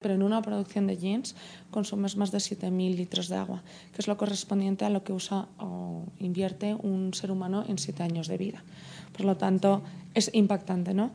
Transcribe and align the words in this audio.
Pero 0.00 0.14
en 0.14 0.22
una 0.22 0.40
producción 0.40 0.86
de 0.86 0.96
jeans 0.96 1.36
consumes 1.70 2.16
más 2.16 2.30
de 2.32 2.38
7.000 2.38 2.96
litros 2.96 3.28
de 3.28 3.36
agua, 3.36 3.62
que 3.92 4.00
es 4.00 4.08
lo 4.08 4.16
correspondiente 4.16 4.86
a 4.86 4.90
lo 4.90 5.04
que 5.04 5.12
usa 5.12 5.48
o 5.58 6.04
invierte 6.18 6.74
un 6.74 7.12
ser 7.12 7.30
humano 7.30 7.64
en 7.68 7.76
siete 7.76 8.02
años 8.02 8.26
de 8.26 8.38
vida. 8.38 8.64
Por 9.12 9.26
lo 9.26 9.36
tanto, 9.36 9.82
es 10.14 10.30
impactante. 10.32 10.94
¿no? 10.94 11.12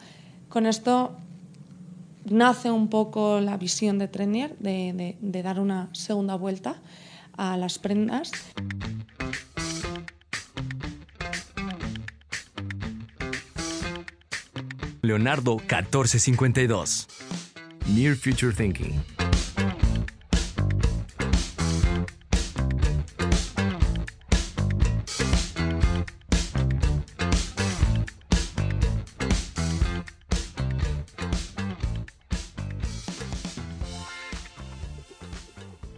Con 0.49 0.67
esto 0.67 1.17
nace 2.25 2.69
un 2.69 2.87
poco 2.89 3.41
la 3.41 3.57
visión 3.57 3.97
de 3.97 4.07
Trendier 4.07 4.55
de, 4.59 5.17
de 5.19 5.43
dar 5.43 5.59
una 5.59 5.89
segunda 5.93 6.35
vuelta 6.35 6.75
a 7.37 7.57
las 7.57 7.79
prendas. 7.79 8.31
Leonardo 15.01 15.57
1452. 15.57 17.24
Near 17.87 18.15
Future 18.15 18.51
Thinking. 18.51 18.99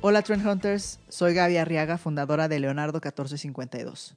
Hola 0.01 0.21
Trend 0.21 0.45
Hunters, 0.45 0.99
soy 1.07 1.33
Gaby 1.33 1.57
Arriaga, 1.57 1.97
fundadora 1.97 2.49
de 2.49 2.59
Leonardo 2.59 2.97
1452. 2.97 4.15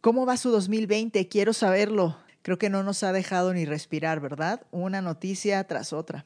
¿Cómo 0.00 0.26
va 0.26 0.36
su 0.36 0.50
2020? 0.50 1.26
Quiero 1.26 1.52
saberlo. 1.52 2.16
Creo 2.42 2.56
que 2.56 2.70
no 2.70 2.84
nos 2.84 3.02
ha 3.02 3.12
dejado 3.12 3.52
ni 3.52 3.64
respirar, 3.64 4.20
¿verdad? 4.20 4.62
Una 4.70 5.02
noticia 5.02 5.64
tras 5.64 5.92
otra. 5.92 6.24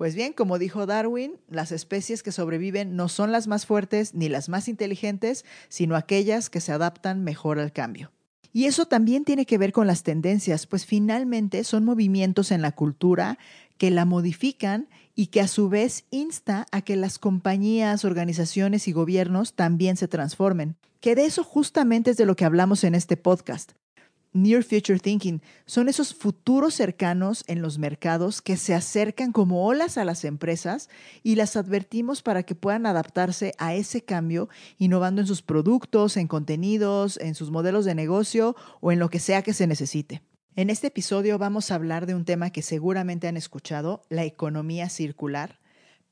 Pues 0.00 0.14
bien, 0.14 0.32
como 0.32 0.58
dijo 0.58 0.86
Darwin, 0.86 1.34
las 1.50 1.72
especies 1.72 2.22
que 2.22 2.32
sobreviven 2.32 2.96
no 2.96 3.10
son 3.10 3.32
las 3.32 3.46
más 3.48 3.66
fuertes 3.66 4.14
ni 4.14 4.30
las 4.30 4.48
más 4.48 4.66
inteligentes, 4.66 5.44
sino 5.68 5.94
aquellas 5.94 6.48
que 6.48 6.62
se 6.62 6.72
adaptan 6.72 7.22
mejor 7.22 7.58
al 7.58 7.70
cambio. 7.70 8.10
Y 8.50 8.64
eso 8.64 8.86
también 8.86 9.26
tiene 9.26 9.44
que 9.44 9.58
ver 9.58 9.72
con 9.72 9.86
las 9.86 10.02
tendencias, 10.02 10.66
pues 10.66 10.86
finalmente 10.86 11.64
son 11.64 11.84
movimientos 11.84 12.50
en 12.50 12.62
la 12.62 12.72
cultura 12.72 13.36
que 13.76 13.90
la 13.90 14.06
modifican 14.06 14.88
y 15.14 15.26
que 15.26 15.42
a 15.42 15.48
su 15.48 15.68
vez 15.68 16.06
insta 16.10 16.66
a 16.72 16.80
que 16.80 16.96
las 16.96 17.18
compañías, 17.18 18.06
organizaciones 18.06 18.88
y 18.88 18.92
gobiernos 18.92 19.52
también 19.52 19.98
se 19.98 20.08
transformen. 20.08 20.76
Que 21.00 21.14
de 21.14 21.26
eso 21.26 21.44
justamente 21.44 22.12
es 22.12 22.16
de 22.16 22.24
lo 22.24 22.36
que 22.36 22.46
hablamos 22.46 22.84
en 22.84 22.94
este 22.94 23.18
podcast. 23.18 23.72
Near 24.32 24.62
Future 24.62 25.00
Thinking 25.00 25.42
son 25.66 25.88
esos 25.88 26.14
futuros 26.14 26.74
cercanos 26.74 27.42
en 27.48 27.62
los 27.62 27.78
mercados 27.78 28.40
que 28.40 28.56
se 28.56 28.74
acercan 28.74 29.32
como 29.32 29.66
olas 29.66 29.98
a 29.98 30.04
las 30.04 30.24
empresas 30.24 30.88
y 31.24 31.34
las 31.34 31.56
advertimos 31.56 32.22
para 32.22 32.44
que 32.44 32.54
puedan 32.54 32.86
adaptarse 32.86 33.54
a 33.58 33.74
ese 33.74 34.04
cambio, 34.04 34.48
innovando 34.78 35.20
en 35.20 35.26
sus 35.26 35.42
productos, 35.42 36.16
en 36.16 36.28
contenidos, 36.28 37.18
en 37.18 37.34
sus 37.34 37.50
modelos 37.50 37.84
de 37.84 37.96
negocio 37.96 38.54
o 38.80 38.92
en 38.92 39.00
lo 39.00 39.10
que 39.10 39.18
sea 39.18 39.42
que 39.42 39.52
se 39.52 39.66
necesite. 39.66 40.22
En 40.54 40.70
este 40.70 40.88
episodio 40.88 41.36
vamos 41.36 41.70
a 41.70 41.74
hablar 41.74 42.06
de 42.06 42.14
un 42.14 42.24
tema 42.24 42.50
que 42.50 42.62
seguramente 42.62 43.26
han 43.26 43.36
escuchado, 43.36 44.02
la 44.10 44.24
economía 44.24 44.88
circular, 44.88 45.58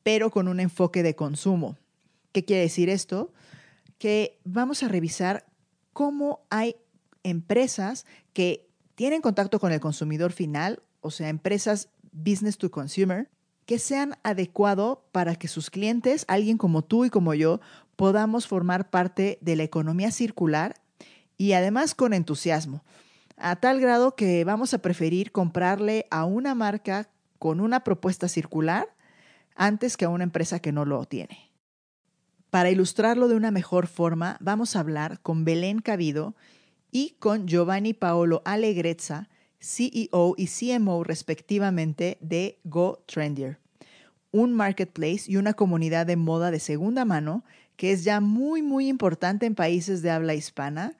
pero 0.03 0.31
con 0.31 0.49
un 0.49 0.59
enfoque 0.59 1.05
de 1.05 1.15
consumo. 1.15 1.77
¿Qué 2.33 2.45
quiere 2.45 2.63
decir 2.63 2.89
esto? 2.89 3.33
Que 3.99 4.41
vamos 4.45 4.83
a 4.83 4.89
revisar 4.89 5.45
cómo 5.93 6.47
hay 6.51 6.77
empresas 7.29 8.07
que 8.33 8.69
tienen 8.95 9.23
contacto 9.23 9.61
con 9.61 9.73
el 9.73 9.81
consumidor 9.81 10.33
final, 10.33 10.83
o 11.01 11.11
sea, 11.11 11.29
empresas 11.29 11.91
business 12.13 12.59
to 12.59 12.71
consumer, 12.71 13.31
que 13.65 13.79
sean 13.79 14.17
adecuado 14.23 15.05
para 15.13 15.37
que 15.37 15.47
sus 15.47 15.71
clientes, 15.71 16.25
alguien 16.27 16.57
como 16.57 16.83
tú 16.83 17.05
y 17.05 17.11
como 17.11 17.35
yo, 17.35 17.61
podamos 17.97 18.47
formar 18.47 18.91
parte 18.91 19.39
de 19.41 19.57
la 19.57 19.63
economía 19.63 20.11
circular 20.11 20.75
y 21.37 21.53
además 21.53 21.95
con 21.95 22.15
entusiasmo, 22.15 22.83
a 23.37 23.57
tal 23.57 23.81
grado 23.81 24.17
que 24.17 24.45
vamos 24.45 24.75
a 24.75 24.79
preferir 24.79 25.33
comprarle 25.33 26.07
a 26.11 26.25
una 26.25 26.55
marca 26.55 27.09
con 27.39 27.61
una 27.61 27.85
propuesta 27.85 28.29
circular 28.29 28.89
antes 29.55 29.97
que 29.97 30.05
a 30.05 30.09
una 30.09 30.25
empresa 30.25 30.61
que 30.61 30.73
no 30.73 30.85
lo 30.85 31.05
tiene. 31.05 31.53
Para 32.51 32.71
ilustrarlo 32.71 33.29
de 33.29 33.37
una 33.37 33.51
mejor 33.51 33.87
forma, 33.87 34.39
vamos 34.41 34.75
a 34.75 34.81
hablar 34.81 35.21
con 35.21 35.45
Belén 35.45 35.81
Cabido, 35.81 36.35
y 36.91 37.17
con 37.19 37.47
Giovanni 37.47 37.95
Paolo 37.95 38.43
Allegrezza, 38.45 39.29
CEO 39.61 40.35
y 40.37 40.47
CMO 40.47 41.05
respectivamente 41.05 42.19
de 42.21 42.59
Go 42.65 43.03
Trendier, 43.07 43.59
un 44.31 44.55
marketplace 44.55 45.23
y 45.27 45.37
una 45.37 45.55
comunidad 45.55 46.07
de 46.07 46.17
moda 46.17 46.51
de 46.51 46.61
segunda 46.61 47.05
mano 47.05 47.45
que 47.77 47.93
es 47.93 48.03
ya 48.05 48.21
muy, 48.21 48.61
muy 48.61 48.89
importante 48.89 49.47
en 49.47 49.55
países 49.55 50.03
de 50.03 50.11
habla 50.11 50.35
hispana. 50.35 50.97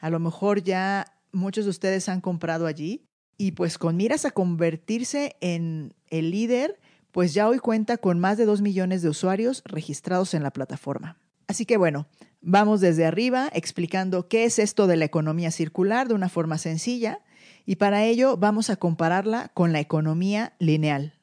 A 0.00 0.08
lo 0.08 0.18
mejor 0.18 0.62
ya 0.62 1.14
muchos 1.30 1.64
de 1.64 1.70
ustedes 1.70 2.08
han 2.08 2.22
comprado 2.22 2.66
allí 2.66 3.04
y 3.36 3.52
pues 3.52 3.76
con 3.76 3.96
miras 3.96 4.24
a 4.24 4.30
convertirse 4.30 5.36
en 5.40 5.94
el 6.08 6.30
líder, 6.30 6.80
pues 7.10 7.34
ya 7.34 7.48
hoy 7.48 7.58
cuenta 7.58 7.98
con 7.98 8.18
más 8.18 8.38
de 8.38 8.46
2 8.46 8.62
millones 8.62 9.02
de 9.02 9.10
usuarios 9.10 9.62
registrados 9.66 10.32
en 10.32 10.42
la 10.42 10.52
plataforma. 10.52 11.18
Así 11.48 11.66
que 11.66 11.76
bueno, 11.76 12.06
vamos 12.42 12.80
desde 12.80 13.06
arriba 13.06 13.48
explicando 13.52 14.28
qué 14.28 14.44
es 14.44 14.58
esto 14.58 14.86
de 14.86 14.96
la 14.96 15.04
economía 15.04 15.50
circular 15.50 16.08
de 16.08 16.14
una 16.14 16.28
forma 16.28 16.58
sencilla 16.58 17.20
y 17.64 17.76
para 17.76 18.04
ello 18.04 18.36
vamos 18.36 18.68
a 18.68 18.76
compararla 18.76 19.50
con 19.54 19.72
la 19.72 19.80
economía 19.80 20.52
lineal. 20.58 21.14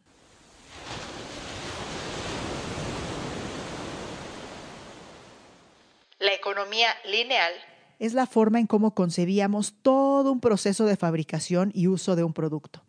La 6.20 6.34
economía 6.34 6.90
lineal 7.06 7.54
es 8.00 8.14
la 8.14 8.26
forma 8.26 8.60
en 8.60 8.68
cómo 8.68 8.96
concebíamos 8.96 9.76
todo 9.82 10.32
un 10.32 10.40
proceso 10.40 10.86
de 10.86 10.96
fabricación 10.96 11.72
y 11.74 11.88
uso 11.88 12.16
de 12.16 12.24
un 12.24 12.34
producto. 12.34 12.82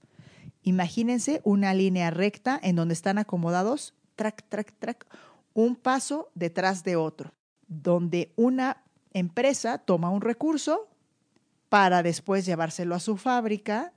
Imagínense 0.63 1.41
una 1.43 1.75
línea 1.75 2.11
recta 2.11 2.61
en 2.63 2.77
donde 2.77 2.95
están 2.95 3.19
acomodados, 3.19 3.95
track, 4.15 4.45
track, 4.49 4.75
track, 4.79 5.07
un 5.53 5.75
paso 5.75 6.31
detrás 6.35 6.85
de 6.85 6.97
otro, 6.97 7.33
donde 7.71 8.33
una 8.37 8.83
empresa 9.15 9.79
toma 9.79 10.11
un 10.11 10.21
recurso 10.21 10.89
para 11.69 12.03
después 12.03 12.45
llevárselo 12.45 12.97
a 12.97 13.01
su 13.01 13.17
fábrica 13.17 13.93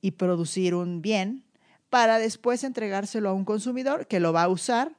y 0.00 0.12
producir 0.12 0.74
un 0.74 1.02
bien, 1.02 1.42
para 1.88 2.18
después 2.18 2.62
entregárselo 2.62 3.30
a 3.30 3.32
un 3.32 3.46
consumidor 3.46 4.06
que 4.06 4.20
lo 4.20 4.32
va 4.32 4.44
a 4.44 4.48
usar 4.48 4.94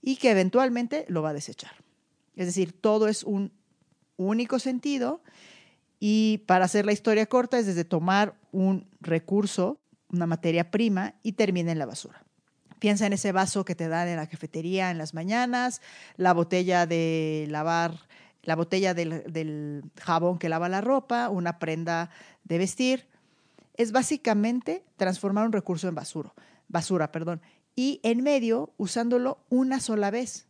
y 0.00 0.16
que 0.16 0.30
eventualmente 0.30 1.04
lo 1.08 1.20
va 1.22 1.30
a 1.30 1.34
desechar. 1.34 1.72
Es 2.34 2.46
decir, 2.46 2.72
todo 2.72 3.08
es 3.08 3.22
un 3.24 3.52
único 4.16 4.58
sentido 4.58 5.22
y 5.98 6.38
para 6.46 6.64
hacer 6.64 6.86
la 6.86 6.92
historia 6.92 7.26
corta 7.26 7.58
es 7.58 7.66
desde 7.66 7.84
tomar 7.84 8.34
un 8.52 8.88
recurso, 9.00 9.78
una 10.08 10.26
materia 10.26 10.70
prima 10.70 11.14
y 11.22 11.32
termina 11.32 11.72
en 11.72 11.78
la 11.78 11.86
basura. 11.86 12.24
Piensa 12.80 13.06
en 13.06 13.12
ese 13.12 13.30
vaso 13.30 13.66
que 13.66 13.74
te 13.74 13.88
dan 13.88 14.08
en 14.08 14.16
la 14.16 14.26
cafetería 14.26 14.90
en 14.90 14.96
las 14.96 15.12
mañanas, 15.12 15.82
la 16.16 16.32
botella 16.32 16.86
de 16.86 17.46
lavar, 17.50 17.92
la 18.42 18.56
botella 18.56 18.94
del, 18.94 19.84
jabón 20.00 20.38
que 20.38 20.48
lava 20.48 20.70
la 20.70 20.80
ropa, 20.80 21.28
una 21.28 21.58
prenda 21.58 22.10
de 22.44 22.56
vestir. 22.56 23.06
Es 23.76 23.92
básicamente 23.92 24.82
transformar 24.96 25.44
un 25.44 25.52
recurso 25.52 25.88
en 25.88 25.94
basura, 25.94 26.32
basura, 26.68 27.12
perdón, 27.12 27.42
y 27.76 28.00
en 28.02 28.22
medio 28.22 28.72
usándolo 28.78 29.44
una 29.50 29.78
sola 29.78 30.10
vez. 30.10 30.46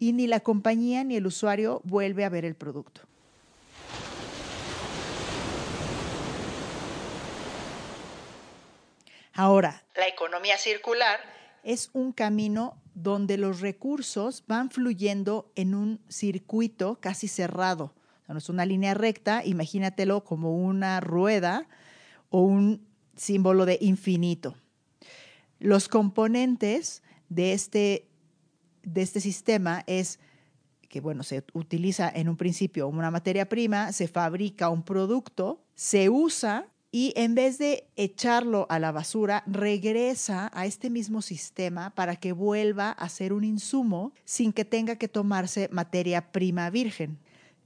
Y 0.00 0.12
ni 0.12 0.26
la 0.26 0.40
compañía 0.40 1.04
ni 1.04 1.14
el 1.14 1.26
usuario 1.26 1.80
vuelve 1.84 2.24
a 2.24 2.28
ver 2.28 2.44
el 2.44 2.56
producto. 2.56 3.02
Ahora, 9.32 9.84
la 9.94 10.08
economía 10.08 10.58
circular 10.58 11.37
es 11.62 11.90
un 11.92 12.12
camino 12.12 12.80
donde 12.94 13.36
los 13.38 13.60
recursos 13.60 14.44
van 14.46 14.70
fluyendo 14.70 15.52
en 15.54 15.74
un 15.74 16.00
circuito 16.08 16.98
casi 17.00 17.28
cerrado. 17.28 17.94
no 18.26 18.38
es 18.38 18.48
una 18.48 18.66
línea 18.66 18.94
recta, 18.94 19.44
imagínatelo 19.44 20.24
como 20.24 20.56
una 20.56 21.00
rueda 21.00 21.68
o 22.30 22.42
un 22.42 22.86
símbolo 23.16 23.66
de 23.66 23.78
infinito. 23.80 24.56
Los 25.58 25.88
componentes 25.88 27.02
de 27.28 27.52
este, 27.52 28.08
de 28.82 29.02
este 29.02 29.20
sistema 29.20 29.84
es 29.86 30.20
que, 30.88 31.00
bueno, 31.00 31.22
se 31.22 31.44
utiliza 31.52 32.08
en 32.08 32.28
un 32.28 32.36
principio 32.36 32.88
una 32.88 33.10
materia 33.10 33.48
prima, 33.48 33.92
se 33.92 34.08
fabrica 34.08 34.70
un 34.70 34.82
producto, 34.82 35.62
se 35.74 36.08
usa 36.08 36.68
y 36.90 37.12
en 37.16 37.34
vez 37.34 37.58
de 37.58 37.86
echarlo 37.96 38.66
a 38.70 38.78
la 38.78 38.92
basura, 38.92 39.42
regresa 39.46 40.50
a 40.54 40.64
este 40.64 40.88
mismo 40.88 41.20
sistema 41.20 41.90
para 41.90 42.16
que 42.16 42.32
vuelva 42.32 42.90
a 42.90 43.08
ser 43.08 43.32
un 43.32 43.44
insumo 43.44 44.12
sin 44.24 44.52
que 44.52 44.64
tenga 44.64 44.96
que 44.96 45.08
tomarse 45.08 45.68
materia 45.70 46.32
prima 46.32 46.70
virgen. 46.70 47.18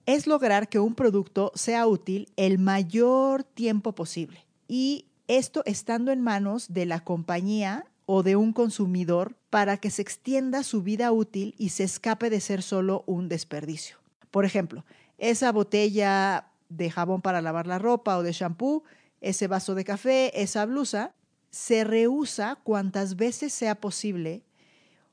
Es 0.06 0.26
lograr 0.26 0.68
que 0.68 0.80
un 0.80 0.96
producto 0.96 1.52
sea 1.54 1.86
útil 1.86 2.28
el 2.36 2.58
mayor 2.58 3.44
tiempo 3.44 3.94
posible. 3.94 4.44
Y 4.66 5.06
esto 5.28 5.62
estando 5.66 6.10
en 6.10 6.20
manos 6.20 6.72
de 6.72 6.86
la 6.86 7.00
compañía 7.00 7.86
o 8.06 8.24
de 8.24 8.34
un 8.34 8.52
consumidor 8.52 9.36
para 9.50 9.76
que 9.76 9.90
se 9.90 10.02
extienda 10.02 10.64
su 10.64 10.82
vida 10.82 11.12
útil 11.12 11.54
y 11.58 11.68
se 11.68 11.84
escape 11.84 12.28
de 12.28 12.40
ser 12.40 12.62
solo 12.62 13.04
un 13.06 13.28
desperdicio. 13.28 13.98
Por 14.32 14.44
ejemplo, 14.44 14.84
esa 15.18 15.52
botella 15.52 16.48
de 16.68 16.90
jabón 16.90 17.22
para 17.22 17.40
lavar 17.40 17.68
la 17.68 17.78
ropa 17.78 18.16
o 18.16 18.24
de 18.24 18.32
shampoo, 18.32 18.82
ese 19.22 19.46
vaso 19.46 19.74
de 19.74 19.84
café, 19.84 20.42
esa 20.42 20.66
blusa, 20.66 21.14
se 21.50 21.84
reusa 21.84 22.56
cuantas 22.62 23.16
veces 23.16 23.52
sea 23.52 23.76
posible 23.76 24.42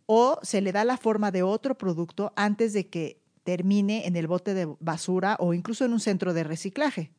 o 0.05 0.39
se 0.41 0.61
le 0.61 0.71
da 0.71 0.83
la 0.83 0.97
forma 0.97 1.31
de 1.31 1.43
otro 1.43 1.77
producto 1.77 2.33
antes 2.35 2.73
de 2.73 2.87
que 2.87 3.21
termine 3.43 4.07
en 4.07 4.15
el 4.15 4.27
bote 4.27 4.53
de 4.53 4.67
basura 4.79 5.37
o 5.39 5.53
incluso 5.53 5.85
en 5.85 5.93
un 5.93 5.99
centro 5.99 6.33
de 6.33 6.43
reciclaje. 6.43 7.11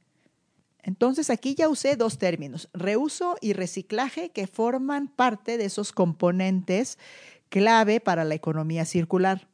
Entonces 0.82 1.30
aquí 1.30 1.54
ya 1.54 1.68
usé 1.68 1.96
dos 1.96 2.18
términos, 2.18 2.68
reuso 2.72 3.36
y 3.40 3.52
reciclaje, 3.52 4.30
que 4.30 4.46
forman 4.46 5.08
parte 5.08 5.58
de 5.58 5.66
esos 5.66 5.92
componentes 5.92 6.98
clave 7.48 8.00
para 8.00 8.24
la 8.24 8.34
economía 8.34 8.84
circular. 8.84 9.48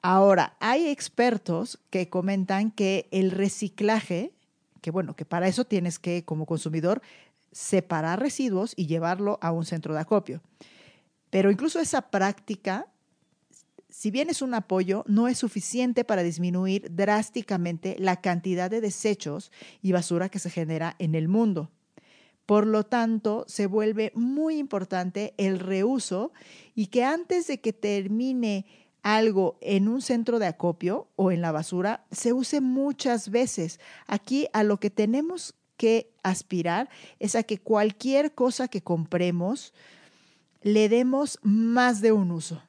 Ahora, 0.00 0.56
hay 0.60 0.88
expertos 0.88 1.80
que 1.90 2.08
comentan 2.08 2.70
que 2.70 3.08
el 3.10 3.30
reciclaje, 3.30 4.32
que 4.80 4.90
bueno, 4.90 5.14
que 5.14 5.24
para 5.24 5.48
eso 5.48 5.64
tienes 5.64 5.98
que, 5.98 6.24
como 6.24 6.46
consumidor, 6.46 7.02
separar 7.52 8.20
residuos 8.20 8.72
y 8.76 8.86
llevarlo 8.86 9.38
a 9.40 9.52
un 9.52 9.64
centro 9.64 9.94
de 9.94 10.00
acopio. 10.00 10.42
Pero 11.30 11.50
incluso 11.50 11.80
esa 11.80 12.02
práctica 12.02 12.86
si 13.98 14.10
bien 14.10 14.30
es 14.30 14.42
un 14.42 14.54
apoyo, 14.54 15.02
no 15.08 15.28
es 15.28 15.38
suficiente 15.38 16.04
para 16.04 16.22
disminuir 16.22 16.86
drásticamente 16.94 17.96
la 17.98 18.20
cantidad 18.20 18.70
de 18.70 18.80
desechos 18.80 19.50
y 19.82 19.92
basura 19.92 20.28
que 20.28 20.38
se 20.38 20.50
genera 20.50 20.94
en 20.98 21.14
el 21.14 21.26
mundo. 21.26 21.70
Por 22.46 22.66
lo 22.66 22.84
tanto, 22.84 23.44
se 23.48 23.66
vuelve 23.66 24.12
muy 24.14 24.58
importante 24.58 25.34
el 25.36 25.58
reuso 25.58 26.32
y 26.74 26.86
que 26.86 27.04
antes 27.04 27.46
de 27.46 27.60
que 27.60 27.72
termine 27.72 28.66
algo 29.16 29.56
en 29.60 29.88
un 29.88 30.02
centro 30.02 30.38
de 30.38 30.46
acopio 30.46 31.08
o 31.16 31.32
en 31.32 31.40
la 31.40 31.52
basura, 31.52 32.04
se 32.10 32.32
use 32.32 32.60
muchas 32.60 33.30
veces. 33.30 33.80
Aquí 34.06 34.48
a 34.52 34.62
lo 34.62 34.78
que 34.78 34.90
tenemos 34.90 35.54
que 35.76 36.12
aspirar 36.22 36.90
es 37.18 37.34
a 37.34 37.42
que 37.42 37.58
cualquier 37.58 38.34
cosa 38.34 38.68
que 38.68 38.82
compremos 38.82 39.72
le 40.62 40.88
demos 40.88 41.38
más 41.42 42.00
de 42.00 42.12
un 42.12 42.30
uso. 42.30 42.62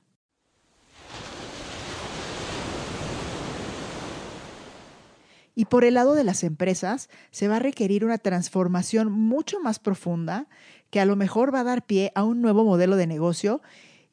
Y 5.56 5.66
por 5.66 5.84
el 5.84 5.96
lado 5.96 6.16
de 6.16 6.24
las 6.24 6.46
empresas, 6.46 7.10
se 7.32 7.50
va 7.50 7.58
a 7.58 7.60
requerir 7.60 8.06
una 8.06 8.18
transformación 8.18 9.12
mucho 9.12 9.60
más 9.60 9.78
profunda 9.78 10.48
que 10.90 11.02
a 11.02 11.06
lo 11.06 11.18
mejor 11.18 11.54
va 11.54 11.60
a 11.60 11.66
dar 11.66 11.86
pie 11.86 12.14
a 12.16 12.24
un 12.24 12.42
nuevo 12.42 12.64
modelo 12.64 12.96
de 12.96 13.08
negocio 13.08 13.62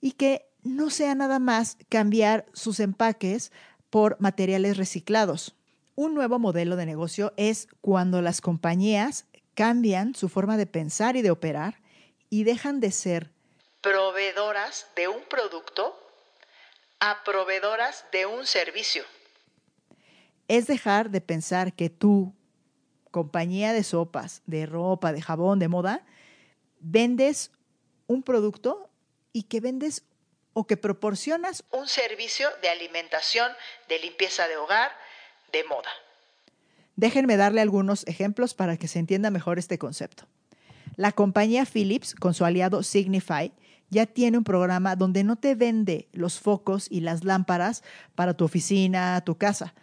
y 0.01 0.13
que 0.13 0.46
no 0.67 0.91
sea 0.91 1.15
nada 1.15 1.39
más 1.39 1.79
cambiar 1.89 2.47
sus 2.53 2.81
empaques 2.81 3.53
por 3.91 4.17
materiales 4.21 4.77
reciclados. 4.77 5.55
Un 5.95 6.15
nuevo 6.15 6.39
modelo 6.39 6.77
de 6.77 6.87
negocio 6.87 7.33
es 7.37 7.69
cuando 7.81 8.21
las 8.21 8.41
compañías 8.41 9.27
cambian 9.55 10.15
su 10.15 10.29
forma 10.29 10.57
de 10.57 10.67
pensar 10.67 11.17
y 11.17 11.23
de 11.23 11.31
operar 11.31 11.81
y 12.29 12.45
dejan 12.45 12.81
de 12.81 12.91
ser 12.91 13.31
proveedoras 13.81 14.87
de 14.97 15.09
un 15.09 15.23
producto 15.31 15.97
a 17.01 17.23
proveedoras 17.25 18.05
de 18.13 18.27
un 18.27 18.47
servicio 18.47 19.05
es 20.49 20.67
dejar 20.67 21.11
de 21.11 21.21
pensar 21.21 21.73
que 21.73 21.91
tú, 21.91 22.35
compañía 23.11 23.73
de 23.73 23.83
sopas, 23.83 24.43
de 24.47 24.67
ropa, 24.67 25.13
de 25.13 25.23
jabón, 25.23 25.59
de 25.59 25.69
moda, 25.69 26.05
vendes 26.81 27.51
un 28.07 28.23
producto 28.23 28.91
y 29.33 29.45
que 29.45 29.61
vendes 29.61 30.05
o 30.59 30.67
que 30.67 30.79
proporcionas 30.79 31.65
un 31.71 31.87
servicio 31.87 32.49
de 32.63 32.71
alimentación, 32.71 33.53
de 33.91 33.99
limpieza 33.99 34.49
de 34.49 34.57
hogar, 34.57 34.91
de 35.53 35.63
moda. 35.65 35.91
Déjenme 36.97 37.37
darle 37.37 37.61
algunos 37.61 38.07
ejemplos 38.07 38.55
para 38.55 38.79
que 38.79 38.89
se 38.89 38.99
entienda 38.99 39.31
mejor 39.31 39.59
este 39.59 39.77
concepto. 39.77 40.25
La 40.97 41.13
compañía 41.13 41.67
Philips, 41.67 42.15
con 42.15 42.33
su 42.33 42.47
aliado 42.47 42.83
Signify, 42.83 43.53
ya 43.91 44.07
tiene 44.07 44.39
un 44.39 44.45
programa 44.45 44.97
donde 44.97 45.25
no 45.25 45.37
te 45.37 45.55
vende 45.55 46.09
los 46.13 46.41
focos 46.41 46.87
y 46.91 47.01
las 47.01 47.23
lámparas 47.23 47.83
para 48.15 48.33
tu 48.33 48.47
oficina, 48.47 49.23
tu 49.27 49.37
casa, 49.37 49.75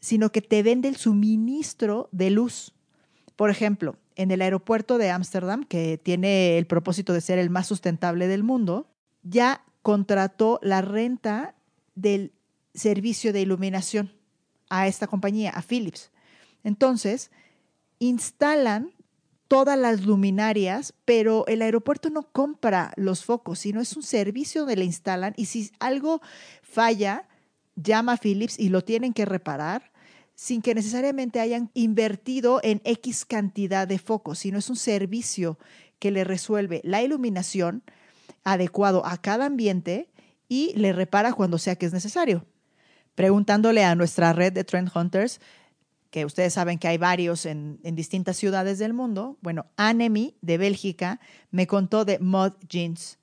sino 0.00 0.32
que 0.32 0.42
te 0.42 0.64
vende 0.64 0.88
el 0.88 0.96
suministro 0.96 2.08
de 2.10 2.30
luz. 2.30 2.74
Por 3.36 3.48
ejemplo, 3.48 3.96
en 4.16 4.32
el 4.32 4.42
aeropuerto 4.42 4.98
de 4.98 5.12
Ámsterdam, 5.12 5.62
que 5.62 5.98
tiene 5.98 6.58
el 6.58 6.66
propósito 6.66 7.12
de 7.12 7.20
ser 7.20 7.38
el 7.38 7.48
más 7.48 7.68
sustentable 7.68 8.26
del 8.26 8.42
mundo, 8.42 8.88
ya 9.22 9.62
contrató 9.82 10.58
la 10.62 10.82
renta 10.82 11.54
del 11.94 12.32
servicio 12.74 13.32
de 13.32 13.40
iluminación 13.40 14.12
a 14.68 14.86
esta 14.86 15.06
compañía, 15.06 15.50
a 15.50 15.62
Philips. 15.62 16.10
Entonces, 16.62 17.30
instalan 17.98 18.92
todas 19.48 19.76
las 19.76 20.06
luminarias, 20.06 20.94
pero 21.04 21.44
el 21.48 21.62
aeropuerto 21.62 22.08
no 22.08 22.22
compra 22.22 22.92
los 22.96 23.24
focos, 23.24 23.58
sino 23.58 23.80
es 23.80 23.96
un 23.96 24.02
servicio 24.02 24.60
donde 24.60 24.76
le 24.76 24.84
instalan 24.84 25.34
y 25.36 25.46
si 25.46 25.72
algo 25.80 26.20
falla, 26.62 27.26
llama 27.74 28.12
a 28.12 28.16
Philips 28.16 28.58
y 28.58 28.68
lo 28.68 28.82
tienen 28.82 29.12
que 29.12 29.24
reparar 29.24 29.90
sin 30.34 30.62
que 30.62 30.74
necesariamente 30.74 31.40
hayan 31.40 31.70
invertido 31.74 32.60
en 32.62 32.80
X 32.84 33.24
cantidad 33.24 33.86
de 33.86 33.98
focos, 33.98 34.38
sino 34.38 34.58
es 34.58 34.70
un 34.70 34.76
servicio 34.76 35.58
que 35.98 36.10
le 36.10 36.24
resuelve 36.24 36.80
la 36.84 37.02
iluminación 37.02 37.82
adecuado 38.44 39.04
a 39.06 39.18
cada 39.18 39.46
ambiente 39.46 40.10
y 40.48 40.72
le 40.76 40.92
repara 40.92 41.32
cuando 41.32 41.58
sea 41.58 41.76
que 41.76 41.86
es 41.86 41.92
necesario. 41.92 42.44
Preguntándole 43.14 43.84
a 43.84 43.94
nuestra 43.94 44.32
red 44.32 44.52
de 44.52 44.64
Trend 44.64 44.90
Hunters, 44.94 45.40
que 46.10 46.24
ustedes 46.24 46.52
saben 46.52 46.78
que 46.78 46.88
hay 46.88 46.98
varios 46.98 47.46
en, 47.46 47.78
distintas 47.82 48.36
ciudades 48.36 48.78
del 48.78 48.92
mundo, 48.92 49.38
bueno, 49.42 49.66
Anemi 49.76 50.36
de 50.40 50.58
Bélgica 50.58 51.20
me 51.50 51.66
contó 51.66 52.04
de 52.04 52.18
Mod 52.18 52.54
Jeans, 52.68 53.18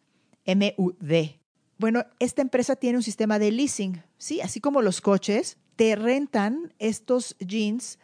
M-U-D. 0.46 1.40
Bueno, 1.78 2.06
esta 2.20 2.42
empresa 2.42 2.76
tiene 2.76 2.98
un 2.98 3.04
sistema 3.04 3.40
de 3.40 3.52
leasing, 3.52 4.02
sí, 4.18 4.42
así 4.42 4.62
como 4.62 4.82
los 4.82 5.02
coches, 5.02 5.58
te 5.76 5.96
rentan 5.96 6.74
estos 6.80 7.36
jeans 7.40 8.00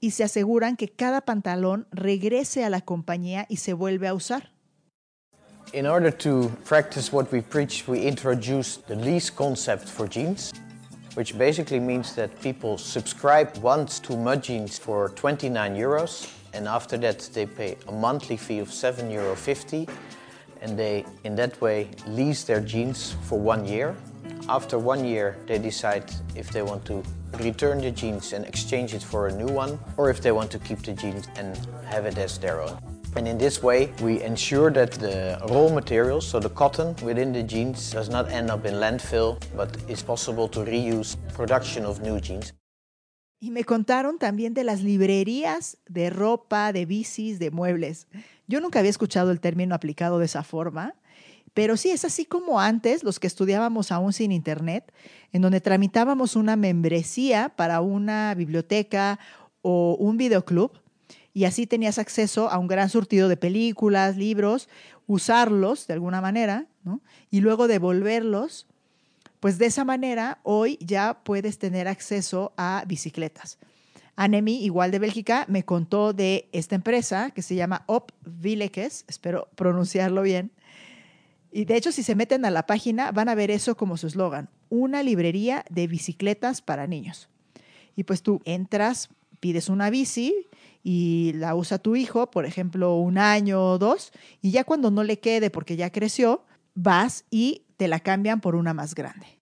y 0.00 0.12
se 0.12 0.24
aseguran 0.24 0.76
que 0.76 0.88
cada 0.88 1.20
pantalón 1.20 1.86
regrese 1.92 2.64
a 2.64 2.70
la 2.70 2.80
compañía 2.80 3.46
y 3.48 3.58
se 3.58 3.74
vuelve 3.74 4.08
a 4.08 4.14
usar. 4.14 4.52
In 5.72 5.86
order 5.86 6.10
to 6.10 6.50
practice 6.64 7.12
what 7.12 7.30
we 7.30 7.42
preach, 7.42 7.86
we 7.86 8.00
introduced 8.00 8.88
the 8.88 8.96
lease 8.96 9.30
concept 9.30 9.88
for 9.88 10.08
jeans, 10.08 10.52
which 11.14 11.38
basically 11.38 11.78
means 11.78 12.12
that 12.16 12.40
people 12.42 12.76
subscribe 12.76 13.56
once 13.58 14.00
to 14.00 14.16
Mud 14.16 14.42
Jeans 14.42 14.80
for 14.80 15.10
29 15.10 15.76
euros, 15.76 16.28
and 16.54 16.66
after 16.66 16.98
that 16.98 17.20
they 17.32 17.46
pay 17.46 17.76
a 17.86 17.92
monthly 17.92 18.36
fee 18.36 18.58
of 18.58 18.72
7 18.72 19.08
euro 19.12 19.36
50, 19.36 19.88
and 20.60 20.76
they 20.76 21.04
in 21.22 21.36
that 21.36 21.60
way 21.60 21.88
lease 22.04 22.42
their 22.42 22.60
jeans 22.60 23.14
for 23.22 23.38
one 23.38 23.64
year. 23.64 23.94
After 24.48 24.76
one 24.76 25.04
year, 25.04 25.36
they 25.46 25.58
decide 25.58 26.12
if 26.34 26.50
they 26.50 26.62
want 26.62 26.84
to 26.86 27.00
return 27.38 27.80
the 27.80 27.92
jeans 27.92 28.32
and 28.32 28.44
exchange 28.44 28.92
it 28.92 29.04
for 29.04 29.28
a 29.28 29.32
new 29.32 29.46
one, 29.46 29.78
or 29.96 30.10
if 30.10 30.20
they 30.20 30.32
want 30.32 30.50
to 30.50 30.58
keep 30.58 30.82
the 30.82 30.94
jeans 30.94 31.28
and 31.36 31.56
have 31.84 32.06
it 32.06 32.18
as 32.18 32.38
their 32.38 32.60
own. 32.60 32.89
And 33.16 33.26
in 33.26 33.38
this 33.38 33.62
way, 33.62 33.92
we 34.02 34.22
ensure 34.22 34.70
that 34.72 34.92
the 34.92 35.38
raw 35.48 35.68
materials, 35.68 36.26
so 36.26 36.40
the 36.40 36.48
cotton 36.48 36.94
within 37.02 37.32
the 37.32 37.42
jeans, 37.42 37.92
does 37.92 38.08
not 38.08 38.30
end 38.30 38.50
up 38.50 38.64
in 38.64 38.74
landfill, 38.74 39.38
but 39.56 39.76
it's 39.88 40.02
possible 40.02 40.48
to 40.48 40.60
reuse 40.64 41.16
production 41.34 41.84
of 41.84 42.00
new 42.00 42.20
jeans. 42.20 42.52
Y 43.42 43.50
me 43.50 43.64
contaron 43.64 44.18
también 44.18 44.52
de 44.52 44.64
las 44.64 44.82
librerías 44.82 45.78
de 45.88 46.10
ropa, 46.10 46.72
de 46.72 46.84
bicis, 46.84 47.38
de 47.38 47.50
muebles. 47.50 48.06
Yo 48.46 48.60
nunca 48.60 48.80
había 48.80 48.90
escuchado 48.90 49.30
el 49.30 49.40
término 49.40 49.74
aplicado 49.74 50.18
de 50.18 50.26
esa 50.26 50.42
forma 50.42 50.94
pero 51.54 51.76
sí, 51.76 51.90
es 51.90 52.04
así 52.04 52.24
como 52.24 52.60
antes, 52.60 53.02
los 53.02 53.18
que 53.18 53.26
estudiábamos 53.26 53.90
aún 53.90 54.12
sin 54.12 54.32
Internet, 54.32 54.92
en 55.32 55.42
donde 55.42 55.60
tramitábamos 55.60 56.36
una 56.36 56.56
membresía 56.56 57.52
para 57.56 57.80
una 57.80 58.34
biblioteca 58.34 59.18
o 59.62 59.96
un 59.98 60.16
videoclub, 60.16 60.79
y 61.32 61.44
así 61.44 61.66
tenías 61.66 61.98
acceso 61.98 62.50
a 62.50 62.58
un 62.58 62.66
gran 62.66 62.90
surtido 62.90 63.28
de 63.28 63.36
películas, 63.36 64.16
libros, 64.16 64.68
usarlos 65.06 65.86
de 65.86 65.94
alguna 65.94 66.20
manera, 66.20 66.66
y 67.30 67.40
luego 67.40 67.68
devolverlos. 67.68 68.66
Pues 69.38 69.58
de 69.58 69.66
esa 69.66 69.84
manera, 69.84 70.38
hoy 70.42 70.78
ya 70.80 71.22
puedes 71.24 71.58
tener 71.58 71.88
acceso 71.88 72.52
a 72.56 72.84
bicicletas. 72.86 73.58
Anemi, 74.16 74.64
igual 74.64 74.90
de 74.90 74.98
Bélgica, 74.98 75.46
me 75.48 75.64
contó 75.64 76.12
de 76.12 76.48
esta 76.52 76.74
empresa 76.74 77.30
que 77.30 77.42
se 77.42 77.54
llama 77.54 77.84
Op 77.86 78.10
espero 79.08 79.48
pronunciarlo 79.54 80.22
bien, 80.22 80.52
y 81.52 81.64
de 81.64 81.76
hecho, 81.76 81.90
si 81.90 82.02
se 82.02 82.14
meten 82.14 82.44
a 82.44 82.50
la 82.50 82.66
página, 82.66 83.10
van 83.12 83.28
a 83.28 83.34
ver 83.34 83.50
eso 83.50 83.76
como 83.76 83.96
su 83.96 84.06
eslogan, 84.06 84.48
una 84.68 85.02
librería 85.02 85.64
de 85.68 85.86
bicicletas 85.86 86.62
para 86.62 86.86
niños. 86.86 87.28
Y 87.96 88.04
pues 88.04 88.22
tú 88.22 88.40
entras, 88.44 89.08
pides 89.40 89.68
una 89.68 89.90
bici 89.90 90.46
y 90.82 91.32
la 91.34 91.54
usa 91.54 91.78
tu 91.78 91.96
hijo, 91.96 92.30
por 92.30 92.44
ejemplo, 92.44 92.96
un 92.96 93.18
año 93.18 93.62
o 93.62 93.78
dos, 93.78 94.12
y 94.40 94.50
ya 94.50 94.64
cuando 94.64 94.90
no 94.90 95.02
le 95.02 95.18
quede 95.18 95.50
porque 95.50 95.76
ya 95.76 95.90
creció, 95.90 96.44
vas 96.74 97.24
y 97.30 97.66
te 97.76 97.88
la 97.88 98.00
cambian 98.00 98.40
por 98.40 98.54
una 98.54 98.74
más 98.74 98.94
grande. 98.94 99.40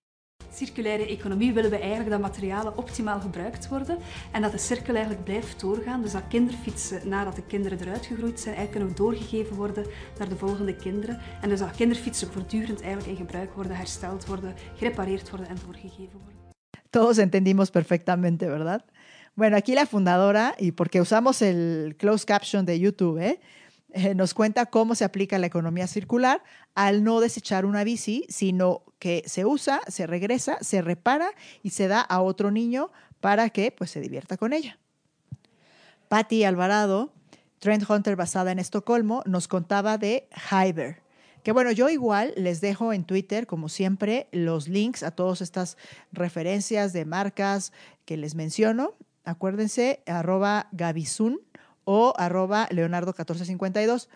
circulaire 0.59 1.07
economie 1.07 1.53
willen 1.53 1.71
we 1.71 1.79
eigenlijk 1.79 2.11
dat 2.11 2.21
materialen 2.21 2.77
optimaal 2.77 3.21
gebruikt 3.21 3.69
worden 3.69 3.99
en 4.33 4.43
dat 4.43 4.53
de 4.53 4.59
cirkel 4.59 4.95
eigenlijk 4.95 5.25
blijft 5.25 5.61
doorgaan. 5.61 6.03
Dus 6.03 6.13
dat 6.13 6.23
kinderfietsen, 6.29 7.09
nadat 7.09 7.37
de 7.37 7.43
kinderen 7.43 7.81
eruit 7.81 8.07
gegroeid 8.07 8.41
zijn, 8.41 8.55
eigenlijk 8.55 8.71
kunnen 8.71 8.97
doorgegeven 8.97 9.57
worden 9.57 9.87
naar 10.19 10.29
de 10.29 10.37
volgende 10.37 10.77
kinderen. 10.77 11.21
En 11.41 11.49
dus 11.49 11.59
dat 11.59 11.71
kinderfietsen 11.71 12.33
voortdurend 12.33 12.81
eigenlijk 12.81 13.11
in 13.11 13.17
gebruik 13.17 13.55
worden, 13.55 13.77
hersteld 13.77 14.27
worden, 14.27 14.55
gerepareerd 14.75 15.31
worden 15.31 15.49
en 15.49 15.57
doorgegeven 15.65 16.19
worden. 16.23 16.37
Todos 16.91 17.19
entendimos 17.19 17.71
perfectamente, 17.71 18.47
¿verdad? 18.47 18.83
Bueno, 19.39 19.57
aquí 19.57 19.77
la 19.77 19.87
fundadora, 19.87 20.57
y 20.59 20.73
porque 20.73 21.01
usamos 21.01 21.43
el 21.43 21.95
closed 21.97 22.27
caption 22.27 22.67
de 22.67 22.81
YouTube, 22.81 23.21
¿eh? 23.21 23.41
Eh, 23.93 24.17
nos 24.17 24.35
cuenta 24.35 24.67
cómo 24.67 24.97
se 24.97 25.05
aplica 25.05 25.39
la 25.39 25.47
economía 25.47 25.87
circular 25.87 26.43
al 26.75 27.05
no 27.05 27.21
desechar 27.21 27.65
una 27.65 27.85
bici, 27.85 28.27
sino 28.29 28.83
que 28.99 29.23
se 29.27 29.45
usa, 29.45 29.81
se 29.87 30.09
regresa, 30.09 30.59
se 30.61 30.83
repara 30.83 31.31
y 31.63 31.71
se 31.71 31.87
da 31.87 32.01
a 32.01 32.21
otro 32.21 32.51
niño 32.51 32.91
para 33.21 33.49
que 33.51 33.71
pues, 33.71 33.93
se 33.93 34.01
divierta 34.01 34.37
con 34.37 34.53
ella. 34.53 34.81
Patty 36.09 36.43
Alvarado, 36.43 37.13
Trend 37.61 37.89
Hunter 37.89 38.17
basada 38.17 38.51
en 38.51 38.59
Estocolmo, 38.59 39.23
nos 39.25 39.47
contaba 39.47 39.99
de 39.99 40.29
Hyber. 40.51 41.01
Que 41.45 41.53
bueno, 41.53 41.71
yo 41.71 41.89
igual 41.91 42.35
les 42.37 42.61
dejo 42.61 42.93
en 42.93 43.05
Twitter, 43.05 43.47
como 43.47 43.69
siempre, 43.69 44.27
los 44.33 44.67
links 44.67 45.05
a 45.05 45.13
todas 45.13 45.43
estas 45.43 45.77
referencias 46.11 46.93
de 46.93 47.05
marcas 47.05 47.73
que 48.05 48.17
les 48.17 48.35
menciono. 48.35 48.95
Acuérdense, 49.29 50.03
arroba 50.07 50.71
o 51.85 52.15
arroba 52.17 52.67
Leonardo1452. 52.71 54.09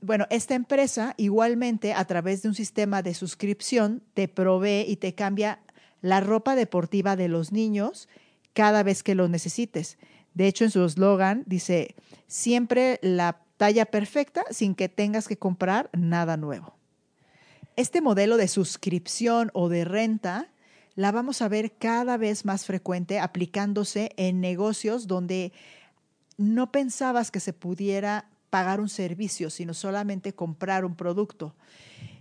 Bueno, 0.00 0.26
esta 0.30 0.54
empresa 0.54 1.12
igualmente 1.18 1.92
a 1.92 2.06
través 2.06 2.40
de 2.40 2.48
un 2.48 2.54
sistema 2.54 3.02
de 3.02 3.12
suscripción 3.12 4.02
te 4.14 4.26
provee 4.26 4.86
y 4.88 4.96
te 4.96 5.14
cambia 5.14 5.60
la 6.00 6.20
ropa 6.20 6.56
deportiva 6.56 7.14
de 7.14 7.28
los 7.28 7.52
niños 7.52 8.08
cada 8.54 8.82
vez 8.82 9.02
que 9.02 9.14
lo 9.14 9.28
necesites. 9.28 9.98
De 10.32 10.46
hecho, 10.46 10.64
en 10.64 10.70
su 10.70 10.82
eslogan 10.82 11.42
dice, 11.44 11.94
siempre 12.26 12.98
la 13.02 13.42
talla 13.58 13.84
perfecta 13.84 14.44
sin 14.50 14.74
que 14.74 14.88
tengas 14.88 15.28
que 15.28 15.36
comprar 15.36 15.90
nada 15.92 16.38
nuevo. 16.38 16.74
Este 17.76 18.00
modelo 18.00 18.38
de 18.38 18.48
suscripción 18.48 19.50
o 19.52 19.68
de 19.68 19.84
renta 19.84 20.48
la 20.96 21.10
vamos 21.10 21.42
a 21.42 21.48
ver 21.48 21.76
cada 21.76 22.16
vez 22.16 22.44
más 22.44 22.66
frecuente 22.66 23.18
aplicándose 23.18 24.12
en 24.16 24.40
negocios 24.40 25.06
donde 25.06 25.52
no 26.36 26.70
pensabas 26.70 27.30
que 27.30 27.40
se 27.40 27.52
pudiera 27.52 28.28
pagar 28.50 28.80
un 28.80 28.88
servicio, 28.88 29.50
sino 29.50 29.74
solamente 29.74 30.34
comprar 30.34 30.84
un 30.84 30.94
producto. 30.94 31.54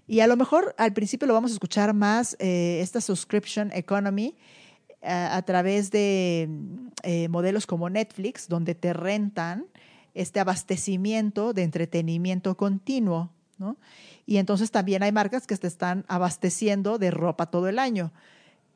Y 0.08 0.20
a 0.20 0.28
lo 0.28 0.36
mejor 0.36 0.74
al 0.78 0.94
principio 0.94 1.28
lo 1.28 1.34
vamos 1.34 1.52
a 1.52 1.54
escuchar 1.54 1.94
más, 1.94 2.36
eh, 2.40 2.80
esta 2.82 3.00
subscription 3.00 3.72
economy, 3.74 4.36
eh, 5.02 5.10
a 5.12 5.42
través 5.44 5.92
de 5.92 6.50
eh, 7.04 7.28
modelos 7.30 7.68
como 7.68 7.90
Netflix, 7.90 8.48
donde 8.48 8.74
te 8.74 8.94
rentan 8.94 9.66
este 10.14 10.40
abastecimiento 10.40 11.54
de 11.54 11.64
entretenimiento 11.64 12.58
continuo. 12.58 13.30
Y 14.26 14.38
entonces 14.38 14.72
también 14.72 15.04
hay 15.04 15.14
marcas 15.14 15.48
que 15.48 15.56
te 15.56 15.68
están 15.68 16.04
abasteciendo 16.10 16.98
de 16.98 17.12
ropa 17.12 17.46
todo 17.46 17.70
el 17.70 17.80
año 17.80 18.12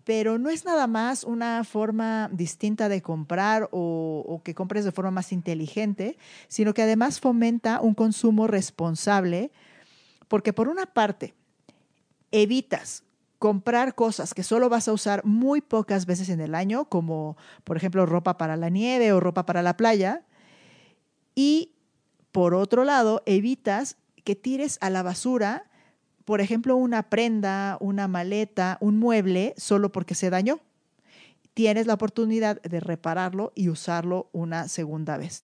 pero 0.07 0.37
no 0.37 0.49
es 0.49 0.63
nada 0.63 0.87
más 0.87 1.25
una 1.25 1.65
forma 1.65 2.29
distinta 2.31 2.87
de 2.87 3.01
comprar 3.01 3.67
o, 3.73 4.39
que 4.45 4.55
compres 4.55 4.85
de 4.85 4.93
forma 4.93 5.11
más 5.11 5.33
inteligente, 5.33 6.17
sino 6.47 6.73
que 6.73 6.83
además 6.83 7.19
fomenta 7.19 7.81
un 7.81 7.93
consumo 7.93 8.47
responsable, 8.47 9.51
porque 10.29 10.53
por 10.53 10.69
una 10.69 10.85
parte, 10.85 11.33
evitas 12.31 13.03
comprar 13.37 13.95
cosas 13.95 14.33
que 14.33 14.43
solo 14.43 14.69
vas 14.69 14.87
a 14.87 14.93
usar 14.93 15.25
muy 15.25 15.59
pocas 15.59 16.05
veces 16.05 16.29
en 16.29 16.39
el 16.39 16.55
año, 16.55 16.85
como 16.85 17.35
por 17.65 17.75
ejemplo 17.75 18.05
ropa 18.05 18.37
para 18.37 18.55
la 18.55 18.69
nieve 18.69 19.11
o 19.11 19.19
ropa 19.19 19.45
para 19.45 19.61
la 19.61 19.75
playa, 19.75 20.23
y 21.35 21.73
por 22.31 22.53
otro 22.53 22.85
lado, 22.85 23.23
evitas 23.25 23.97
que 24.23 24.37
tires 24.37 24.77
a 24.79 24.89
la 24.89 25.03
basura 25.03 25.65
por 26.27 26.41
ejemplo, 26.41 26.75
una 26.75 27.03
prenda, 27.03 27.77
una 27.79 28.09
maleta, 28.09 28.77
un 28.81 28.99
mueble, 28.99 29.53
solo 29.55 29.93
porque 29.93 30.13
se 30.13 30.29
dañó. 30.29 30.59
Tienes 31.53 31.87
la 31.87 31.93
oportunidad 31.93 32.61
de 32.63 32.81
repararlo 32.81 33.53
y 33.55 33.69
usarlo 33.69 34.29
una 34.33 34.67
segunda 34.67 35.15
vez. 35.15 35.45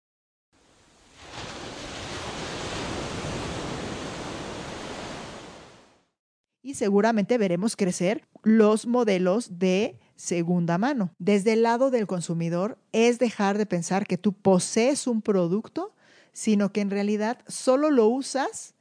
Y 6.61 6.75
seguramente 6.75 7.39
veremos 7.39 7.75
crecer 7.75 8.29
los 8.43 8.87
modelos 8.87 9.59
de 9.59 9.99
segunda 10.15 10.77
mano. 10.77 11.15
Desde 11.19 11.55
el 11.55 11.63
lado 11.63 11.91
del 11.91 12.07
consumidor 12.07 12.77
es 12.93 13.19
dejar 13.19 13.57
de 13.57 13.65
pensar 13.65 14.07
que 14.07 14.19
tú 14.19 14.35
posees 14.35 15.07
un 15.07 15.23
producto, 15.23 15.95
sino 16.35 16.71
que 16.71 16.83
en 16.83 16.91
realidad 16.91 17.39
solo 17.47 17.91
lo 17.91 18.09
usas 18.09 18.75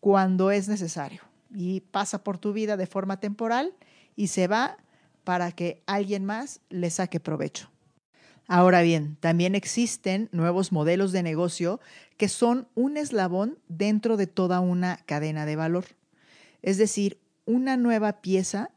cuando 0.00 0.50
es 0.50 0.66
necesario 0.66 1.20
y 1.54 1.80
pasa 1.80 2.22
por 2.24 2.38
tu 2.38 2.52
vida 2.52 2.76
de 2.76 2.86
forma 2.86 3.20
temporal 3.20 3.74
y 4.16 4.28
se 4.28 4.46
va 4.46 4.76
para 5.24 5.52
que 5.52 5.82
alguien 5.86 6.24
más 6.24 6.60
le 6.68 6.90
saque 6.90 7.20
provecho. 7.20 7.70
Ahora 8.48 8.82
bien, 8.82 9.16
también 9.20 9.54
existen 9.54 10.28
nuevos 10.32 10.72
modelos 10.72 11.12
de 11.12 11.22
negocio 11.22 11.80
que 12.16 12.28
son 12.28 12.68
un 12.74 12.96
eslabón 12.96 13.58
dentro 13.68 14.16
de 14.16 14.26
toda 14.26 14.60
una 14.60 14.98
cadena 15.06 15.46
de 15.46 15.56
valor. 15.56 15.84
Es 16.60 16.76
decir, 16.76 17.18
una 17.44 17.76
nueva 17.76 18.20
pieza 18.20 18.70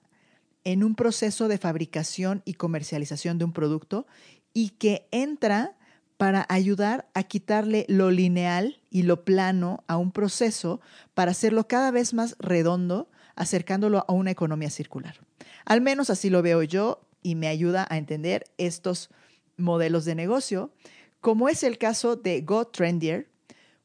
en 0.63 0.83
un 0.83 0.95
proceso 0.95 1.47
de 1.47 1.57
fabricación 1.57 2.41
y 2.45 2.53
comercialización 2.53 3.37
de 3.37 3.45
un 3.45 3.53
producto 3.53 4.07
y 4.53 4.69
que 4.69 5.07
entra 5.11 5.75
para 6.17 6.45
ayudar 6.49 7.07
a 7.13 7.23
quitarle 7.23 7.85
lo 7.89 8.11
lineal 8.11 8.79
y 8.89 9.03
lo 9.03 9.25
plano 9.25 9.83
a 9.87 9.97
un 9.97 10.11
proceso 10.11 10.79
para 11.13 11.31
hacerlo 11.31 11.67
cada 11.67 11.91
vez 11.91 12.13
más 12.13 12.35
redondo, 12.39 13.09
acercándolo 13.35 14.05
a 14.07 14.13
una 14.13 14.31
economía 14.31 14.69
circular. 14.69 15.19
Al 15.65 15.81
menos 15.81 16.09
así 16.09 16.29
lo 16.29 16.41
veo 16.41 16.63
yo 16.63 17.01
y 17.21 17.35
me 17.35 17.47
ayuda 17.47 17.85
a 17.89 17.97
entender 17.97 18.45
estos 18.57 19.09
modelos 19.57 20.05
de 20.05 20.15
negocio, 20.15 20.71
como 21.19 21.49
es 21.49 21.63
el 21.63 21.77
caso 21.77 22.15
de 22.15 22.41
Go 22.41 22.65
Trendier, 22.65 23.27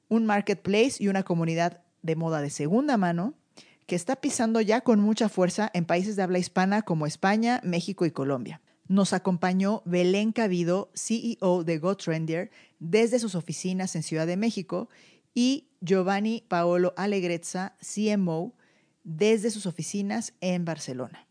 un 0.09 0.27
marketplace 0.27 0.95
y 0.99 1.09
una 1.09 1.23
comunidad 1.23 1.81
de 2.03 2.17
moda 2.17 2.41
de 2.43 2.51
segunda 2.51 2.97
mano 2.97 3.35
que 3.87 3.97
está 3.97 4.17
pisando 4.17 4.61
ya 4.61 4.83
con 4.83 5.01
mucha 5.01 5.29
fuerza 5.29 5.71
en 5.75 5.85
países 5.85 6.15
de 6.15 6.23
habla 6.23 6.39
hispana 6.39 6.83
como 6.83 7.07
España, 7.07 7.61
México 7.65 8.07
y 8.07 8.13
Colombia 8.13 8.61
nos 8.91 9.13
acompañó 9.13 9.83
Belén 9.85 10.33
Cabido, 10.33 10.91
CEO 10.97 11.63
de 11.63 11.79
GoTrendier, 11.79 12.51
desde 12.81 13.21
sus 13.21 13.37
oficinas 13.37 13.95
en 13.95 14.03
Ciudad 14.03 14.27
de 14.27 14.37
México, 14.37 14.89
y 15.33 15.69
Giovanni 15.81 16.43
Paolo 16.49 16.93
Alegrezza, 16.97 17.77
CMO, 17.79 18.53
desde 19.05 19.53
sus 19.53 19.67
oficinas 19.67 20.33
en 20.41 20.65
Barcelona. 20.65 21.25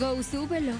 Go, 0.00 0.22
súbelo. 0.22 0.72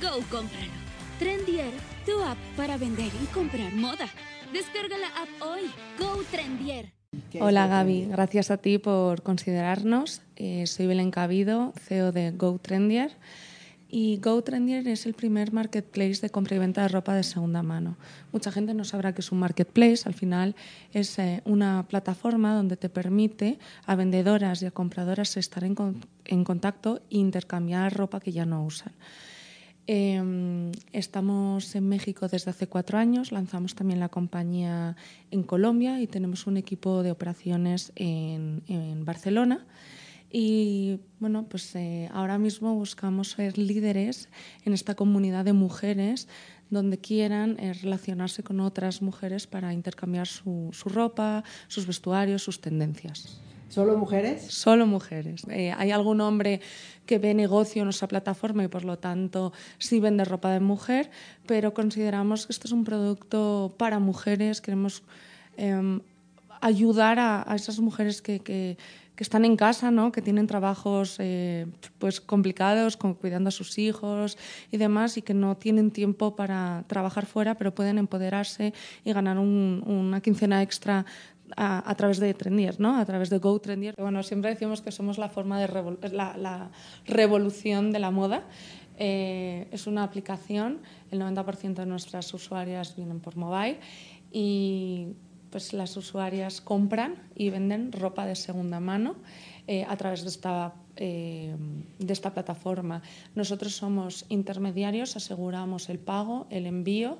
Go, 0.00 0.22
cómpralo. 0.30 0.70
Trendier, 1.18 1.72
tu 2.06 2.22
app 2.22 2.38
para 2.56 2.78
vender 2.78 3.10
y 3.20 3.26
comprar 3.26 3.74
moda. 3.74 4.08
Descarga 4.52 4.98
la 4.98 5.06
app 5.06 5.28
hoy. 5.42 5.70
Go 5.96 6.24
Trendier. 6.28 6.92
Hola 7.40 7.68
Gaby, 7.68 8.06
gracias 8.06 8.50
a 8.50 8.56
ti 8.56 8.78
por 8.78 9.22
considerarnos. 9.22 10.22
Eh, 10.34 10.66
soy 10.66 10.88
Belén 10.88 11.12
Cabido, 11.12 11.72
CEO 11.76 12.10
de 12.10 12.32
Go 12.32 12.58
Trendier. 12.58 13.12
Y 13.88 14.18
Go 14.18 14.42
Trendier 14.42 14.88
es 14.88 15.06
el 15.06 15.14
primer 15.14 15.52
marketplace 15.52 16.20
de 16.20 16.30
compra 16.30 16.56
y 16.56 16.58
venta 16.58 16.82
de 16.82 16.88
ropa 16.88 17.14
de 17.14 17.22
segunda 17.22 17.62
mano. 17.62 17.96
Mucha 18.32 18.50
gente 18.50 18.74
no 18.74 18.84
sabrá 18.84 19.14
que 19.14 19.20
es 19.20 19.30
un 19.30 19.38
marketplace, 19.38 20.02
al 20.06 20.14
final 20.14 20.56
es 20.92 21.16
eh, 21.20 21.42
una 21.44 21.86
plataforma 21.86 22.52
donde 22.52 22.76
te 22.76 22.88
permite 22.88 23.60
a 23.86 23.94
vendedoras 23.94 24.62
y 24.62 24.66
a 24.66 24.72
compradoras 24.72 25.36
estar 25.36 25.62
en, 25.62 25.76
en 26.24 26.44
contacto 26.44 27.02
e 27.10 27.18
intercambiar 27.18 27.96
ropa 27.96 28.18
que 28.18 28.32
ya 28.32 28.46
no 28.46 28.64
usan. 28.64 28.92
Em, 29.86 30.72
estamos 30.92 31.74
en 31.74 31.88
México 31.88 32.28
desde 32.28 32.50
hace 32.50 32.66
cuatro 32.66 32.98
años, 32.98 33.32
lanzamos 33.32 33.74
también 33.74 33.98
la 33.98 34.08
compañía 34.08 34.96
en 35.30 35.42
Colombia 35.42 36.00
y 36.00 36.06
tenemos 36.06 36.46
un 36.46 36.56
equipo 36.56 37.02
de 37.02 37.10
operaciones 37.10 37.92
en, 37.96 38.62
Barcelona. 39.04 39.66
Y 40.32 41.00
bueno, 41.18 41.46
pues 41.48 41.74
eh, 41.74 42.08
ahora 42.12 42.38
mismo 42.38 42.74
buscamos 42.74 43.32
ser 43.32 43.58
líderes 43.58 44.28
en 44.64 44.74
esta 44.74 44.94
comunidad 44.94 45.44
de 45.44 45.54
mujeres 45.54 46.28
donde 46.68 46.98
quieran 46.98 47.58
eh, 47.58 47.72
relacionarse 47.72 48.44
con 48.44 48.60
otras 48.60 49.02
mujeres 49.02 49.48
para 49.48 49.72
intercambiar 49.72 50.28
su, 50.28 50.70
su, 50.72 50.88
ropa, 50.88 51.42
sus 51.66 51.86
vestuarios, 51.86 52.44
sus 52.44 52.60
tendencias. 52.60 53.40
¿Solo 53.70 53.96
mujeres? 53.96 54.42
Solo 54.48 54.84
mujeres. 54.84 55.44
Eh, 55.48 55.72
hay 55.76 55.92
algún 55.92 56.20
hombre 56.20 56.60
que 57.06 57.18
ve 57.18 57.34
negocio 57.34 57.82
en 57.82 57.86
nuestra 57.86 58.08
plataforma 58.08 58.64
y 58.64 58.68
por 58.68 58.84
lo 58.84 58.98
tanto 58.98 59.52
sí 59.78 60.00
vende 60.00 60.24
ropa 60.24 60.50
de 60.50 60.58
mujer, 60.58 61.08
pero 61.46 61.72
consideramos 61.72 62.46
que 62.46 62.52
esto 62.52 62.66
es 62.66 62.72
un 62.72 62.82
producto 62.82 63.72
para 63.78 64.00
mujeres. 64.00 64.60
Queremos 64.60 65.04
eh, 65.56 66.00
ayudar 66.60 67.20
a, 67.20 67.46
esas 67.54 67.78
mujeres 67.78 68.20
que, 68.20 68.40
que 69.20 69.24
están 69.24 69.44
en 69.44 69.54
casa, 69.56 69.90
¿no? 69.90 70.12
que 70.12 70.22
tienen 70.22 70.46
trabajos 70.46 71.16
eh, 71.18 71.66
pues 71.98 72.22
complicados, 72.22 72.96
como 72.96 73.16
cuidando 73.16 73.48
a 73.48 73.50
sus 73.50 73.76
hijos 73.76 74.38
y 74.70 74.78
demás, 74.78 75.18
y 75.18 75.20
que 75.20 75.34
no 75.34 75.58
tienen 75.58 75.90
tiempo 75.90 76.34
para 76.36 76.84
trabajar 76.86 77.26
fuera, 77.26 77.54
pero 77.54 77.74
pueden 77.74 77.98
empoderarse 77.98 78.72
y 79.04 79.12
ganar 79.12 79.38
un, 79.38 79.84
una 79.86 80.22
quincena 80.22 80.62
extra 80.62 81.04
a, 81.56 81.94
través 81.96 82.18
de 82.18 82.32
Trendier, 82.34 82.80
¿no? 82.80 82.96
a 82.96 83.04
través 83.04 83.30
de 83.30 83.38
Go 83.38 83.58
Trendier. 83.60 83.94
Bueno, 83.98 84.22
siempre 84.22 84.50
decimos 84.50 84.80
que 84.80 84.92
somos 84.92 85.18
la 85.18 85.28
forma 85.28 85.60
de 85.60 85.68
la, 86.12 86.70
revolución 87.06 87.92
de 87.92 87.98
la 87.98 88.10
moda. 88.10 88.44
Eh, 88.98 89.68
es 89.70 89.86
una 89.86 90.02
aplicación, 90.02 90.78
el 91.10 91.20
90% 91.20 91.74
de 91.74 91.86
nuestras 91.86 92.32
usuarias 92.34 92.96
vienen 92.96 93.20
por 93.20 93.36
mobile 93.36 93.78
y 94.30 95.08
pues 95.50 95.72
las 95.72 95.96
usuarias 95.96 96.60
compran 96.60 97.16
y 97.34 97.50
venden 97.50 97.92
ropa 97.92 98.24
de 98.26 98.36
segunda 98.36 98.78
mano 98.78 99.16
eh, 99.66 99.84
a 99.88 99.96
través 99.96 100.22
de 100.22 100.28
esta, 100.28 100.74
eh, 100.96 101.54
de 101.98 102.12
esta 102.12 102.32
plataforma. 102.32 103.02
Nosotros 103.34 103.74
somos 103.74 104.26
intermediarios, 104.28 105.16
aseguramos 105.16 105.88
el 105.88 105.98
pago, 105.98 106.46
el 106.50 106.66
envío 106.66 107.18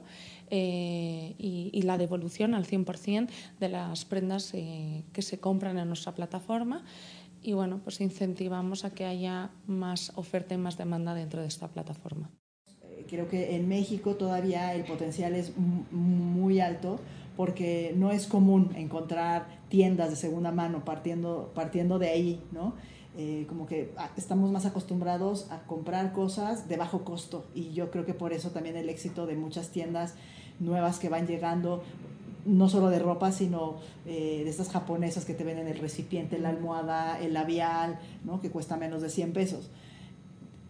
eh, 0.50 1.35
y, 1.38 1.71
y, 1.73 1.83
la 1.83 1.97
devolución 1.97 2.54
al 2.54 2.66
100% 2.66 3.28
de 3.61 3.69
las 3.69 4.04
prendas 4.04 4.52
eh, 4.54 5.04
que 5.12 5.23
se 5.23 5.38
compran 5.38 5.78
en 5.78 5.87
nuestra 5.87 6.14
plataforma. 6.14 6.85
Y 7.42 7.52
bueno, 7.52 7.80
pues 7.83 8.00
incentivamos 8.00 8.85
a 8.85 8.90
que 8.90 9.04
haya 9.04 9.50
más 9.66 10.12
oferta 10.16 10.54
y 10.54 10.59
más 10.59 10.76
demanda 10.76 11.14
dentro 11.14 11.40
de 11.40 11.49
esta 11.49 11.69
plataforma. 11.69 12.30
Creo 13.09 13.28
que 13.28 13.57
en 13.57 13.69
México 13.69 14.16
todavía 14.16 14.75
el 14.75 14.85
potencial 14.85 15.35
es 15.35 15.52
muy 15.57 16.61
alto 16.61 17.00
porque 17.37 17.95
no 17.97 18.11
es 18.11 18.26
común 18.26 18.73
encontrar 18.76 19.47
tiendas 19.69 20.11
de 20.11 20.16
segunda 20.16 20.52
mano 20.52 20.85
partiendo, 20.85 21.52
partiendo 21.54 21.99
de 21.99 22.11
ahí, 22.11 22.42
¿no? 22.52 22.75
Eh, 23.17 23.45
como 23.49 23.67
que 23.67 23.93
ah, 23.97 24.09
estamos 24.17 24.52
más 24.52 24.67
acostumbrados 24.67 25.50
a 25.50 25.64
comprar 25.64 26.12
cosas 26.12 26.69
de 26.69 26.76
bajo 26.76 27.05
costo 27.05 27.45
y 27.57 27.73
yo 27.73 27.90
creo 27.90 28.07
que 28.07 28.14
por 28.14 28.33
eso 28.33 28.50
también 28.50 28.76
el 28.76 28.88
éxito 28.88 29.26
de 29.26 29.35
muchas 29.35 29.71
tiendas 29.71 30.14
nuevas 30.61 31.00
que 31.00 31.09
van 31.09 31.26
llegando, 31.26 31.83
no 32.45 32.69
solo 32.69 32.88
de 32.88 33.00
ropa, 33.00 33.33
sino 33.33 33.79
eh, 34.07 34.43
de 34.45 34.49
estas 34.49 34.71
japonesas 34.71 35.25
que 35.25 35.35
te 35.35 35.43
venden 35.43 35.67
el 35.67 35.79
recipiente, 35.79 36.38
la 36.38 36.50
almohada, 36.50 37.21
el 37.21 37.35
labial, 37.35 37.99
¿no? 38.25 38.40
que 38.40 38.50
cuesta 38.50 38.76
menos 38.76 39.02
de 39.02 39.11
100 39.11 39.33
pesos. 39.33 39.71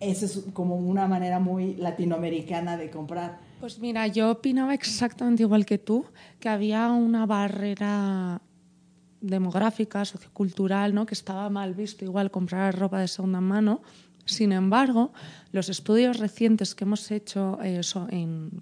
Esa 0.00 0.24
es 0.24 0.44
como 0.54 0.76
una 0.76 1.06
manera 1.06 1.40
muy 1.40 1.74
latinoamericana 1.74 2.78
de 2.78 2.90
comprar 2.90 3.50
pues 3.60 3.78
mira, 3.78 4.06
yo 4.06 4.30
opinaba 4.30 4.72
exactamente 4.72 5.42
igual 5.42 5.66
que 5.66 5.76
tú, 5.76 6.06
que 6.40 6.48
había 6.48 6.90
una 6.92 7.26
barrera 7.26 8.40
demográfica, 9.20 10.04
sociocultural, 10.04 10.94
¿no? 10.94 11.06
que 11.06 11.14
estaba 11.14 11.48
mal 11.50 11.74
visto 11.74 12.04
igual 12.04 12.30
comprar 12.30 12.78
ropa 12.78 13.00
de 13.00 13.08
segunda 13.08 13.40
mano. 13.40 13.82
Sin 14.24 14.52
embargo, 14.52 15.12
los 15.50 15.68
estudios 15.68 16.18
recientes 16.18 16.74
que 16.74 16.84
hemos 16.84 17.10
hecho 17.10 17.58
eh, 17.62 17.80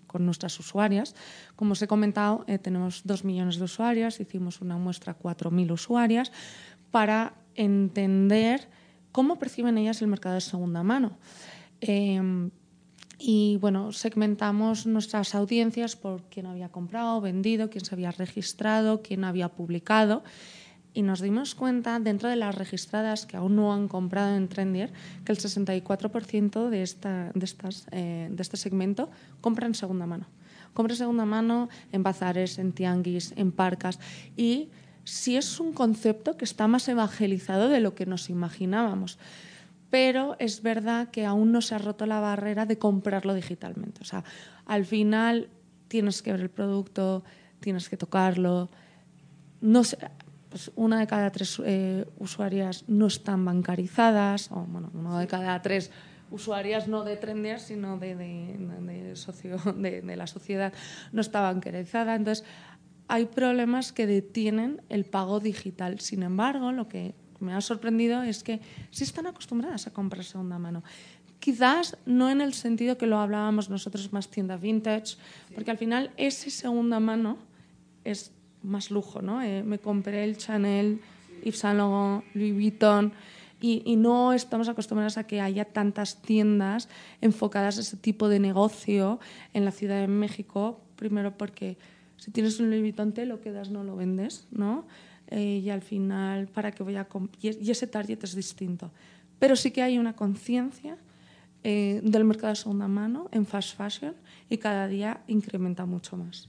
con 0.07 0.25
nuestras 0.25 0.59
usuarias, 0.59 1.15
como 1.57 1.73
os 1.73 1.83
he 1.83 1.87
comentado, 1.87 2.45
eh, 2.47 2.59
tenemos 2.59 3.03
dos 3.05 3.25
millones 3.25 3.59
de 3.59 3.65
usuarias, 3.65 4.21
hicimos 4.21 4.61
una 4.61 4.79
muestra 4.79 5.13
a 5.13 5.19
4.000 5.19 5.73
usuarias 5.73 6.33
para 6.91 7.35
entender 7.55 8.69
cómo 9.13 9.39
perciben 9.39 9.77
ellas 9.79 10.01
el 10.01 10.09
mercado 10.09 10.37
de 10.37 10.41
segunda 10.41 10.83
mano. 10.83 11.19
Eh, 11.81 12.51
y 13.19 13.59
bueno, 13.61 13.91
segmentamos 13.91 14.87
nuestras 14.87 15.35
audiencias 15.35 15.97
por 15.97 16.23
quién 16.31 16.47
había 16.47 16.69
comprado, 16.69 17.21
vendido, 17.21 17.69
quién 17.69 17.85
se 17.85 17.95
había 17.95 18.13
registrado, 18.13 19.03
quién 19.03 19.25
había 19.25 19.49
publicado. 19.49 20.23
Y 20.95 21.03
nos 21.03 21.21
dimos 21.21 21.57
cuenta, 21.57 21.99
dentro 21.99 22.29
de 22.29 22.37
las 22.37 22.55
registradas 22.55 23.27
que 23.27 23.37
aún 23.37 23.57
no 23.57 23.73
han 23.73 23.89
comprado 23.89 24.37
en 24.37 24.49
Trendier, 24.49 24.93
que 25.25 25.33
el 25.33 25.39
64% 25.39 26.69
de, 26.69 26.83
esta, 26.83 27.33
de, 27.35 27.45
estas, 27.45 27.87
eh, 27.91 28.29
de 28.31 28.43
este 28.43 28.57
segmento 28.57 29.11
compran 29.41 29.75
segunda 29.75 30.07
mano. 30.07 30.27
Compran 30.73 30.97
segunda 30.97 31.25
mano 31.25 31.69
en 31.91 32.05
bazares, 32.05 32.59
en 32.59 32.73
tianguis, 32.73 33.35
en 33.37 33.51
parcas. 33.51 33.99
Y 34.37 34.69
sí 35.03 35.37
es 35.37 35.59
un 35.59 35.73
concepto 35.73 36.37
que 36.37 36.45
está 36.45 36.69
más 36.69 36.89
evangelizado 36.89 37.69
de 37.69 37.81
lo 37.81 37.97
que 37.97 38.07
nos 38.07 38.31
imaginábamos 38.31 39.19
pero 39.91 40.37
es 40.39 40.63
verdad 40.63 41.09
que 41.09 41.25
aún 41.25 41.53
no 41.53 41.61
se 41.63 41.75
ha 41.75 41.79
roto 41.79 42.07
la 42.07 42.21
barrera 42.21 42.67
de 42.67 42.79
comprarlo 42.79 43.35
digitalmente. 43.35 44.01
O 44.03 44.05
sea, 44.05 44.25
al 44.67 44.85
final 44.85 45.49
tienes 45.89 46.23
que 46.23 46.33
ver 46.33 46.43
el 46.43 46.51
producto, 46.51 47.25
tienes 47.61 47.89
que 47.89 47.97
tocarlo. 47.97 48.69
No 49.61 49.85
sé, 49.85 49.99
pues 50.51 50.71
una 50.77 51.01
de 51.01 51.07
cada 51.07 51.31
tres 51.31 51.61
eh, 51.65 52.07
usuarias 52.19 52.85
no 52.87 53.07
están 53.07 53.45
bancarizadas, 53.45 54.51
o 54.53 54.65
bueno, 54.67 54.91
una 54.95 55.19
de 55.19 55.27
cada 55.27 55.61
tres 55.63 55.91
usuarias 56.31 56.89
no 56.89 57.05
de 57.05 57.17
Trendier, 57.17 57.61
sino 57.61 57.99
de, 57.99 58.15
de, 58.15 58.57
de, 58.59 59.17
socio, 59.17 59.57
de, 59.77 60.17
la 60.17 60.27
sociedad, 60.27 60.73
no 61.13 61.21
está 61.21 61.41
bancarizada. 61.41 62.15
Entonces, 62.15 62.45
hay 63.09 63.27
problemas 63.27 63.93
que 63.93 64.07
detienen 64.07 64.83
el 64.91 65.05
pago 65.05 65.41
digital. 65.41 66.01
Sin 66.01 66.23
embargo, 66.23 66.73
lo 66.73 66.89
que 66.89 67.15
me 67.41 67.55
ha 67.55 67.61
sorprendido 67.61 68.23
es 68.23 68.43
que 68.43 68.61
sí 68.91 69.05
están 69.05 69.27
acostumbradas 69.27 69.87
a 69.87 69.93
comprar 69.93 70.25
segunda 70.25 70.59
mano. 70.59 70.83
Quizás 71.41 71.97
no 72.05 72.31
en 72.31 72.41
el 72.41 72.53
sentido 72.53 72.99
que 72.99 73.07
lo 73.07 73.19
hablábamos 73.19 73.71
nosotros 73.71 74.13
más 74.13 74.29
tienda 74.29 74.57
vintage, 74.57 75.17
porque 75.55 75.71
al 75.71 75.79
final 75.79 76.11
ese 76.17 76.51
segunda 76.51 76.99
mano 76.99 77.39
es 78.05 78.33
más 78.63 78.91
lujo, 78.91 79.23
¿no? 79.23 79.41
Eh, 79.43 79.63
me 79.63 79.79
compré 79.79 80.25
el 80.25 80.37
Chanel, 80.37 81.01
Yves 81.45 81.59
Saint 81.59 81.79
Laurent, 81.79 82.25
Louis 82.35 82.53
Vuitton 82.53 83.13
y, 83.61 83.83
y 83.85 83.97
no 83.97 84.33
estamos 84.33 84.69
acostumbrados 84.69 85.17
a 85.17 85.27
que 85.27 85.41
haya 85.41 85.65
tantas 85.65 86.21
tiendas 86.23 86.89
enfocadas 87.21 87.79
a 87.79 87.81
ese 87.83 87.97
tipo 87.97 88.29
de 88.29 88.41
negocio 88.41 89.21
en 89.55 89.65
la 89.65 89.71
Ciudad 89.71 90.01
de 90.01 90.09
México, 90.09 90.81
primero 90.97 91.37
porque 91.37 91.79
si 92.17 92.33
tienes 92.33 92.59
un 92.59 92.71
Louis 92.71 92.83
Vuitton 92.83 93.13
te 93.13 93.27
lo 93.27 93.41
quedas, 93.41 93.71
no 93.71 93.85
lo 93.85 93.95
vendes, 93.95 94.49
¿no? 94.51 94.87
Eh, 95.29 95.61
y 95.65 95.71
al 95.71 95.83
final 95.83 96.49
para 96.49 96.73
que 96.73 96.83
voy 96.83 96.97
a 96.97 97.07
y 97.41 97.71
ese 97.71 97.87
target 97.87 98.23
es 98.25 98.35
distinto 98.35 98.91
pero 99.39 99.57
sí 99.57 99.71
que 99.71 99.83
hay 99.83 99.99
una 99.99 100.15
conciencia 100.17 100.97
eh, 101.63 102.01
del 102.03 102.25
mercado 102.25 102.49
de 102.49 102.57
segunda 102.57 102.89
mano 102.89 103.29
en 103.33 103.47
fast 103.47 103.77
fashion 103.77 104.15
y 104.49 104.59
cada 104.59 104.89
día 104.89 105.23
incrementa 105.27 105.87
mucho 105.87 106.17
más 106.17 106.49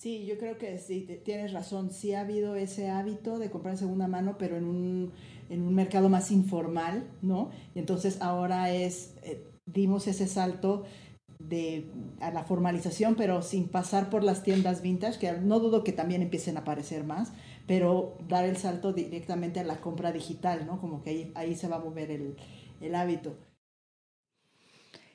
Sí, 0.00 0.24
yo 0.24 0.38
creo 0.38 0.56
que 0.56 0.78
sí, 0.78 1.06
tienes 1.26 1.52
razón. 1.52 1.90
Sí 1.90 2.14
ha 2.14 2.22
habido 2.22 2.56
ese 2.56 2.88
hábito 2.88 3.38
de 3.38 3.50
comprar 3.50 3.74
en 3.74 3.78
segunda 3.78 4.08
mano, 4.08 4.36
pero 4.38 4.56
en 4.56 4.64
un, 4.64 5.12
en 5.50 5.60
un 5.60 5.74
mercado 5.74 6.08
más 6.08 6.30
informal, 6.30 7.04
¿no? 7.20 7.50
Y 7.74 7.80
entonces 7.80 8.16
ahora 8.22 8.72
es, 8.72 9.14
eh, 9.24 9.44
dimos 9.66 10.06
ese 10.06 10.26
salto 10.26 10.84
de, 11.38 11.84
a 12.20 12.30
la 12.30 12.44
formalización, 12.44 13.14
pero 13.14 13.42
sin 13.42 13.68
pasar 13.68 14.08
por 14.08 14.24
las 14.24 14.42
tiendas 14.42 14.80
vintage, 14.80 15.18
que 15.18 15.32
no 15.32 15.60
dudo 15.60 15.84
que 15.84 15.92
también 15.92 16.22
empiecen 16.22 16.56
a 16.56 16.60
aparecer 16.60 17.04
más, 17.04 17.34
pero 17.70 18.16
dar 18.26 18.46
el 18.46 18.56
salto 18.56 18.92
directamente 18.92 19.60
a 19.60 19.62
la 19.62 19.80
compra 19.80 20.10
digital, 20.10 20.66
¿no? 20.66 20.80
Como 20.80 21.04
que 21.04 21.10
ahí, 21.10 21.32
ahí 21.36 21.54
se 21.54 21.68
va 21.68 21.76
a 21.76 21.78
mover 21.78 22.10
el, 22.10 22.36
el 22.80 22.96
hábito. 22.96 23.38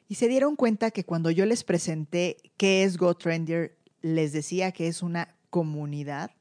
Y 0.07 0.15
se 0.15 0.29
dieron 0.29 0.55
cuenta 0.55 0.91
que 0.91 1.03
cuando 1.03 1.31
yo 1.31 1.45
les 1.45 1.65
presenté 1.65 2.37
qué 2.55 2.85
es 2.85 2.95
GoTrendier, 2.95 3.77
les 4.01 4.31
decía 4.31 4.71
que 4.71 4.87
es 4.87 5.03
una 5.03 5.35
comunidad. 5.49 6.31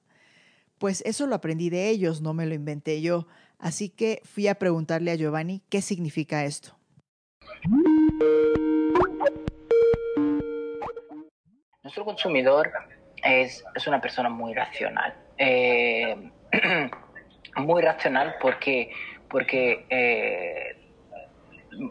Pues 0.78 1.02
eso 1.04 1.26
lo 1.26 1.34
aprendí 1.34 1.68
de 1.68 1.88
ellos, 1.88 2.20
no 2.20 2.32
me 2.32 2.46
lo 2.46 2.54
inventé 2.54 3.02
yo. 3.02 3.26
Así 3.58 3.88
que 3.88 4.22
fui 4.22 4.46
a 4.46 4.54
preguntarle 4.54 5.10
a 5.10 5.16
Giovanni 5.16 5.64
qué 5.68 5.82
significa 5.82 6.44
esto. 6.44 6.78
Nuestro 11.82 12.04
consumidor 12.04 12.70
es, 13.24 13.64
es 13.74 13.86
una 13.88 14.00
persona 14.00 14.28
muy 14.28 14.54
racional 14.54 15.23
eh, 15.38 16.30
muy 17.56 17.82
racional 17.82 18.36
porque, 18.40 18.92
porque 19.28 19.86
eh, 19.88 20.80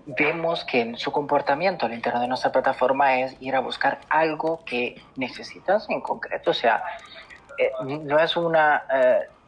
vemos 0.06 0.64
que 0.66 0.82
en 0.82 0.98
su 0.98 1.12
comportamiento 1.12 1.86
al 1.86 1.94
interior 1.94 2.22
de 2.22 2.28
nuestra 2.28 2.52
plataforma 2.52 3.20
es 3.20 3.36
ir 3.42 3.56
a 3.56 3.60
buscar 3.60 4.00
algo 4.10 4.64
que 4.66 5.02
necesitas 5.16 5.90
en 5.90 6.02
concreto. 6.02 6.52
O 6.52 6.54
sea, 6.54 6.84
eh, 7.58 7.72
no 7.82 8.20
es 8.20 8.36
una... 8.38 8.84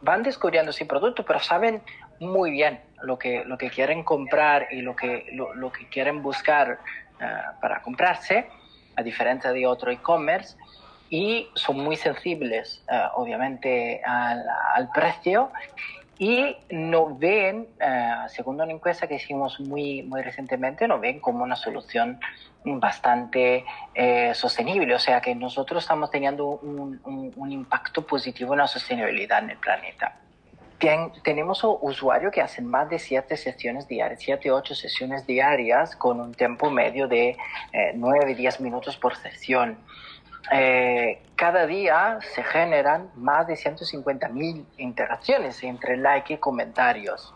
Van 0.02 0.22
descubriendo 0.22 0.70
ese 0.70 0.86
producto, 0.86 1.26
pero 1.26 1.40
saben 1.40 1.82
muy 2.20 2.52
bien 2.52 2.80
lo 3.02 3.18
que, 3.18 3.44
lo 3.46 3.58
que 3.58 3.72
quieren 3.72 4.04
comprar 4.04 4.68
y 4.70 4.82
lo 4.82 4.96
que, 4.96 5.26
lo, 5.32 5.72
que 5.72 5.88
quieren 5.90 6.22
buscar 6.22 6.80
para 7.60 7.82
comprarse, 7.82 8.48
a 8.98 9.02
diferencia 9.02 9.52
de 9.52 9.66
otro 9.66 9.90
e-commerce, 9.90 10.58
y 11.10 11.48
son 11.54 11.80
muy 11.80 11.96
sensibles, 11.96 12.84
eh, 12.92 13.02
obviamente, 13.16 14.02
al, 14.04 14.44
al, 14.76 14.90
precio 14.92 15.52
y 16.18 16.56
no 16.70 17.16
ven, 17.16 17.68
eh, 17.80 18.14
según 18.28 18.60
una 18.62 18.72
encuesta 18.72 19.08
que 19.08 19.16
hicimos 19.16 19.60
muy, 19.60 20.04
muy 20.04 20.22
recientemente, 20.22 20.88
no 20.88 21.00
ven 21.00 21.20
como 21.20 21.44
una 21.44 21.56
solución 21.56 22.20
bastante 22.64 23.64
sostenible. 24.34 24.96
O 24.96 25.00
sea 25.00 25.22
que 25.22 25.36
nosotros 25.36 25.84
estamos 25.84 26.10
teniendo 26.10 26.48
un, 26.48 27.00
un, 27.04 27.32
un 27.36 27.52
impacto 27.52 28.08
positivo 28.08 28.54
en 28.54 28.60
la 28.60 28.68
sostenibilidad 28.68 29.44
en 29.44 29.52
el 29.52 29.58
planeta 29.58 30.16
tenemos 31.24 31.62
usuarios 31.64 32.32
que 32.32 32.42
hacen 32.42 32.66
más 32.66 32.90
de 32.90 33.00
7 33.00 33.38
sesiones 33.38 33.88
diarias, 33.88 34.20
7, 34.22 34.52
8 34.52 34.76
sesiones 34.76 35.26
diarias 35.26 35.96
con 35.96 36.20
un 36.20 36.34
tiempo 36.34 36.70
medio 36.70 37.08
de 37.08 37.38
9, 37.96 38.32
eh, 38.32 38.36
10 38.36 38.62
minutos 38.62 38.98
por 38.98 39.16
sesión. 39.16 39.78
Eh, 40.52 41.24
cada 41.36 41.66
día 41.66 42.20
se 42.34 42.44
generan 42.44 43.10
más 43.16 43.48
de 43.48 43.56
150 43.56 44.30
mil 44.30 44.66
interacciones 44.78 45.64
entre 45.64 45.98
like 45.98 46.34
y 46.34 46.38
comentarios. 46.38 47.34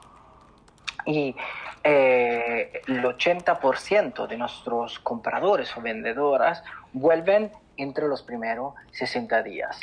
Y 1.06 1.36
eh, 1.84 2.82
el 2.88 3.04
80% 3.04 4.28
de 4.28 4.38
nuestros 4.38 5.00
compradores 5.00 5.76
o 5.78 5.82
vendedoras 5.82 6.64
vuelven 6.94 7.52
entre 7.78 8.08
los 8.08 8.22
primeros 8.22 8.74
60 8.92 9.44
días. 9.44 9.80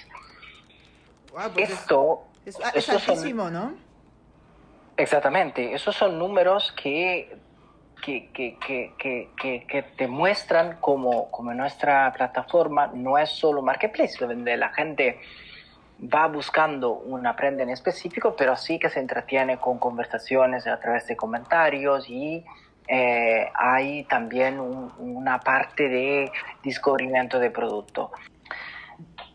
Pues 1.55 1.71
Esto 1.71 2.25
es, 2.45 2.59
es 2.75 2.89
altísimo, 2.89 3.51
¿no? 3.51 3.75
Exactamente, 4.97 5.75
esos 5.75 5.95
son 5.95 6.19
números 6.19 6.73
que, 6.73 7.37
que, 8.07 8.57
que, 8.59 8.93
que, 9.37 9.67
que 9.67 9.83
te 9.83 10.07
muestran 10.07 10.77
como, 10.81 11.31
como 11.31 11.53
nuestra 11.55 12.13
plataforma 12.13 12.87
no 12.95 13.19
es 13.19 13.31
solo 13.31 13.63
marketplace, 13.63 14.25
donde 14.25 14.57
la 14.57 14.69
gente 14.71 15.19
va 16.01 16.29
buscando 16.29 16.93
una 16.93 17.35
prenda 17.35 17.65
en 17.65 17.71
específico, 17.71 18.37
pero 18.37 18.57
sí 18.57 18.79
que 18.79 18.91
se 18.91 19.01
entretiene 19.01 19.59
con 19.59 19.79
conversaciones 19.79 20.67
a 20.67 20.79
través 20.79 21.07
de 21.09 21.17
comentarios 21.17 22.09
y 22.09 22.45
eh, 22.87 23.49
hay 23.55 24.05
también 24.05 24.61
una 24.61 25.41
parte 25.41 25.89
de 25.89 26.31
descubrimiento 26.63 27.41
de 27.41 27.51
producto. 27.51 28.13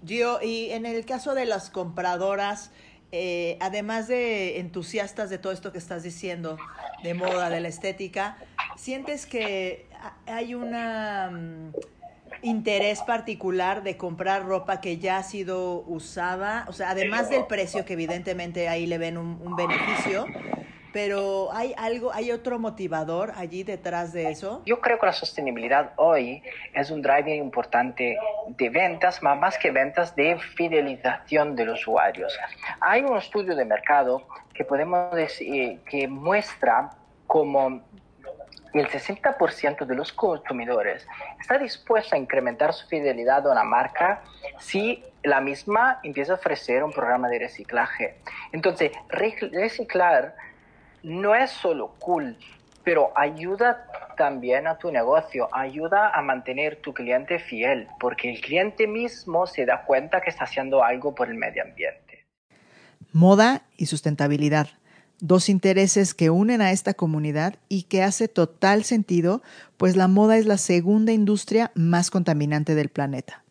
Gio, 0.05 0.41
y 0.41 0.71
en 0.71 0.85
el 0.85 1.05
caso 1.05 1.35
de 1.35 1.45
las 1.45 1.69
compradoras, 1.69 2.71
eh, 3.11 3.57
además 3.59 4.07
de 4.07 4.59
entusiastas 4.59 5.29
de 5.29 5.37
todo 5.37 5.51
esto 5.51 5.73
que 5.73 5.77
estás 5.77 6.03
diciendo, 6.03 6.57
de 7.03 7.13
moda, 7.13 7.49
de 7.49 7.59
la 7.59 7.67
estética, 7.67 8.37
¿sientes 8.75 9.25
que 9.25 9.85
hay 10.25 10.53
un 10.55 10.71
mm, 10.71 11.73
interés 12.41 13.01
particular 13.01 13.83
de 13.83 13.97
comprar 13.97 14.45
ropa 14.45 14.81
que 14.81 14.97
ya 14.97 15.17
ha 15.17 15.23
sido 15.23 15.83
usada? 15.87 16.65
O 16.67 16.73
sea, 16.73 16.91
además 16.91 17.29
del 17.29 17.45
precio, 17.45 17.85
que 17.85 17.93
evidentemente 17.93 18.67
ahí 18.67 18.85
le 18.85 18.97
ven 18.97 19.17
un 19.17 19.55
beneficio, 19.55 20.25
pero 20.91 21.51
¿hay 21.53 21.73
algo, 21.77 22.11
hay 22.13 22.31
otro 22.31 22.59
motivador 22.59 23.33
allí 23.35 23.63
detrás 23.63 24.13
de 24.13 24.29
eso? 24.29 24.61
Yo 24.65 24.81
creo 24.81 24.99
que 24.99 25.05
la 25.05 25.13
sostenibilidad 25.13 25.93
hoy 25.95 26.43
es 26.73 26.91
un 26.91 27.01
driver 27.01 27.35
importante 27.35 28.17
de 28.47 28.69
ventas, 28.69 29.21
más 29.23 29.57
que 29.57 29.71
ventas, 29.71 30.15
de 30.15 30.37
fidelización 30.55 31.55
de 31.55 31.65
los 31.65 31.81
usuarios. 31.81 32.37
Hay 32.81 33.01
un 33.03 33.17
estudio 33.17 33.55
de 33.55 33.65
mercado 33.65 34.27
que 34.53 34.65
podemos 34.65 35.13
decir 35.15 35.79
que 35.89 36.07
muestra 36.07 36.91
cómo 38.71 38.83
el 38.83 38.89
60% 38.89 39.85
de 39.85 39.95
los 39.95 40.11
consumidores 40.13 41.07
está 41.39 41.57
dispuesto 41.57 42.15
a 42.15 42.17
incrementar 42.17 42.73
su 42.73 42.87
fidelidad 42.87 43.47
a 43.47 43.51
una 43.51 43.63
marca 43.63 44.23
si 44.59 45.03
la 45.23 45.41
misma 45.41 45.99
empieza 46.03 46.33
a 46.33 46.35
ofrecer 46.35 46.83
un 46.83 46.91
programa 46.91 47.29
de 47.29 47.39
reciclaje. 47.39 48.15
Entonces, 48.51 48.91
reciclar 49.09 50.35
no 51.03 51.35
es 51.35 51.51
solo 51.51 51.95
cool, 51.99 52.37
pero 52.83 53.11
ayuda 53.15 53.87
también 54.17 54.67
a 54.67 54.77
tu 54.77 54.91
negocio, 54.91 55.47
ayuda 55.51 56.09
a 56.09 56.21
mantener 56.21 56.77
tu 56.77 56.93
cliente 56.93 57.39
fiel, 57.39 57.87
porque 57.99 58.29
el 58.31 58.41
cliente 58.41 58.87
mismo 58.87 59.47
se 59.47 59.65
da 59.65 59.83
cuenta 59.83 60.21
que 60.21 60.29
está 60.29 60.45
haciendo 60.45 60.83
algo 60.83 61.13
por 61.13 61.29
el 61.29 61.35
medio 61.35 61.63
ambiente. 61.63 62.25
Moda 63.13 63.63
y 63.77 63.87
sustentabilidad, 63.87 64.67
dos 65.21 65.49
intereses 65.49 66.13
que 66.13 66.29
unen 66.29 66.61
a 66.61 66.71
esta 66.71 66.93
comunidad 66.93 67.55
y 67.69 67.83
que 67.83 68.03
hace 68.03 68.27
total 68.27 68.83
sentido, 68.83 69.41
pues 69.77 69.95
la 69.95 70.07
moda 70.07 70.37
es 70.37 70.45
la 70.45 70.57
segunda 70.57 71.13
industria 71.13 71.71
más 71.75 72.09
contaminante 72.09 72.75
del 72.75 72.89
planeta. 72.89 73.43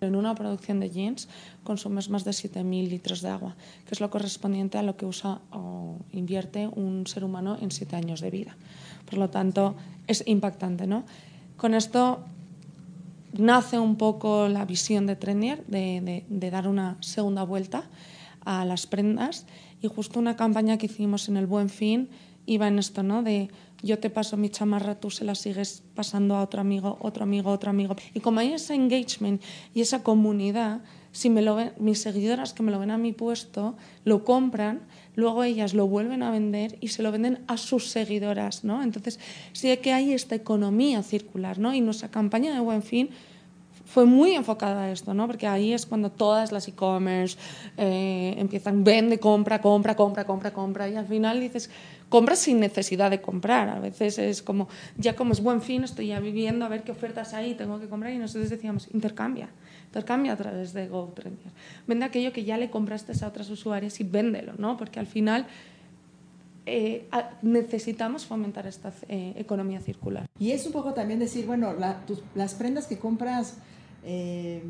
En 0.00 0.16
una 0.16 0.34
producción 0.34 0.80
de 0.80 0.90
jeans 0.90 1.28
consumes 1.62 2.10
más 2.10 2.24
de 2.24 2.32
7.000 2.32 2.88
litros 2.88 3.22
de 3.22 3.28
agua, 3.28 3.56
que 3.86 3.94
es 3.94 4.00
lo 4.00 4.10
correspondiente 4.10 4.76
a 4.76 4.82
lo 4.82 4.96
que 4.96 5.06
usa 5.06 5.40
o 5.52 5.96
invierte 6.10 6.66
un 6.66 7.06
ser 7.06 7.22
humano 7.22 7.56
en 7.60 7.70
7 7.70 7.94
años 7.94 8.20
de 8.20 8.30
vida. 8.30 8.56
Por 9.08 9.18
lo 9.18 9.30
tanto, 9.30 9.76
es 10.08 10.24
impactante. 10.26 10.88
¿no? 10.88 11.04
Con 11.56 11.74
esto 11.74 12.24
nace 13.32 13.78
un 13.78 13.94
poco 13.94 14.48
la 14.48 14.64
visión 14.64 15.06
de 15.06 15.14
Trendier 15.14 15.64
de, 15.66 16.24
de 16.28 16.50
dar 16.50 16.66
una 16.66 16.96
segunda 17.00 17.44
vuelta 17.44 17.84
a 18.44 18.64
las 18.64 18.88
prendas 18.88 19.46
y 19.82 19.88
justo 19.88 20.18
una 20.18 20.36
campaña 20.36 20.78
que 20.78 20.86
hicimos 20.86 21.28
en 21.28 21.36
el 21.36 21.46
Buen 21.46 21.68
Fin 21.68 22.08
iba 22.46 22.68
en 22.68 22.78
esto, 22.78 23.02
¿no? 23.02 23.22
De 23.22 23.50
yo 23.82 23.98
te 23.98 24.10
paso 24.10 24.36
mi 24.36 24.48
chamarra, 24.48 25.00
tú 25.00 25.10
se 25.10 25.24
la 25.24 25.34
sigues 25.34 25.82
pasando 25.94 26.36
a 26.36 26.42
otro 26.42 26.60
amigo, 26.60 26.98
otro 27.00 27.24
amigo, 27.24 27.50
otro 27.50 27.70
amigo. 27.70 27.96
Y 28.14 28.20
como 28.20 28.38
hay 28.38 28.52
ese 28.52 28.74
engagement 28.74 29.42
y 29.74 29.80
esa 29.80 30.04
comunidad, 30.04 30.82
si 31.10 31.30
me 31.30 31.42
lo 31.42 31.56
ven, 31.56 31.72
mis 31.78 32.00
seguidoras 32.00 32.52
que 32.52 32.62
me 32.62 32.70
lo 32.70 32.78
ven 32.78 32.92
a 32.92 32.98
mi 32.98 33.12
puesto, 33.12 33.76
lo 34.04 34.24
compran, 34.24 34.82
luego 35.16 35.42
ellas 35.42 35.74
lo 35.74 35.88
vuelven 35.88 36.22
a 36.22 36.30
vender 36.30 36.78
y 36.80 36.88
se 36.88 37.02
lo 37.02 37.10
venden 37.10 37.40
a 37.48 37.56
sus 37.56 37.90
seguidoras, 37.90 38.62
¿no? 38.62 38.84
Entonces, 38.84 39.18
sí 39.52 39.76
que 39.78 39.92
hay 39.92 40.12
esta 40.12 40.36
economía 40.36 41.02
circular, 41.02 41.58
¿no? 41.58 41.74
Y 41.74 41.80
nuestra 41.80 42.08
campaña 42.08 42.54
de 42.54 42.60
Buen 42.60 42.82
Fin 42.84 43.10
fue 43.92 44.06
muy 44.06 44.34
enfocada 44.34 44.84
a 44.84 44.90
esto, 44.90 45.12
¿no? 45.12 45.26
Porque 45.26 45.46
ahí 45.46 45.74
es 45.74 45.84
cuando 45.84 46.10
todas 46.10 46.50
las 46.50 46.66
e-commerce 46.66 47.36
eh, 47.76 48.34
empiezan, 48.38 48.84
vende, 48.84 49.18
compra, 49.18 49.60
compra, 49.60 49.94
compra, 49.94 50.24
compra, 50.24 50.50
compra, 50.50 50.88
y 50.88 50.96
al 50.96 51.06
final 51.06 51.40
dices, 51.40 51.68
compras 52.08 52.38
sin 52.38 52.58
necesidad 52.58 53.10
de 53.10 53.20
comprar. 53.20 53.68
A 53.68 53.80
veces 53.80 54.16
es 54.16 54.42
como, 54.42 54.68
ya 54.96 55.14
como 55.14 55.32
es 55.34 55.42
buen 55.42 55.60
fin, 55.60 55.84
estoy 55.84 56.06
ya 56.06 56.20
viviendo 56.20 56.64
a 56.64 56.68
ver 56.70 56.84
qué 56.84 56.92
ofertas 56.92 57.34
hay, 57.34 57.54
tengo 57.54 57.78
que 57.80 57.88
comprar, 57.88 58.14
y 58.14 58.16
nosotros 58.16 58.48
decíamos, 58.48 58.88
intercambia, 58.94 59.50
intercambia 59.84 60.32
a 60.32 60.36
través 60.36 60.72
de 60.72 60.88
GoTrendier. 60.88 61.52
Vende 61.86 62.06
aquello 62.06 62.32
que 62.32 62.44
ya 62.44 62.56
le 62.56 62.70
compraste 62.70 63.12
a 63.22 63.28
otras 63.28 63.50
usuarias 63.50 64.00
y 64.00 64.04
véndelo, 64.04 64.54
¿no? 64.56 64.78
Porque 64.78 65.00
al 65.00 65.06
final... 65.06 65.46
Eh, 66.64 67.08
necesitamos 67.42 68.24
fomentar 68.24 68.68
esta 68.68 68.92
eh, 69.08 69.32
economía 69.36 69.80
circular. 69.80 70.26
Y 70.38 70.52
es 70.52 70.64
un 70.64 70.70
poco 70.70 70.94
también 70.94 71.18
decir, 71.18 71.44
bueno, 71.44 71.74
las 72.36 72.54
prendas 72.54 72.86
que 72.86 73.00
compras 73.00 73.56
eh, 74.04 74.62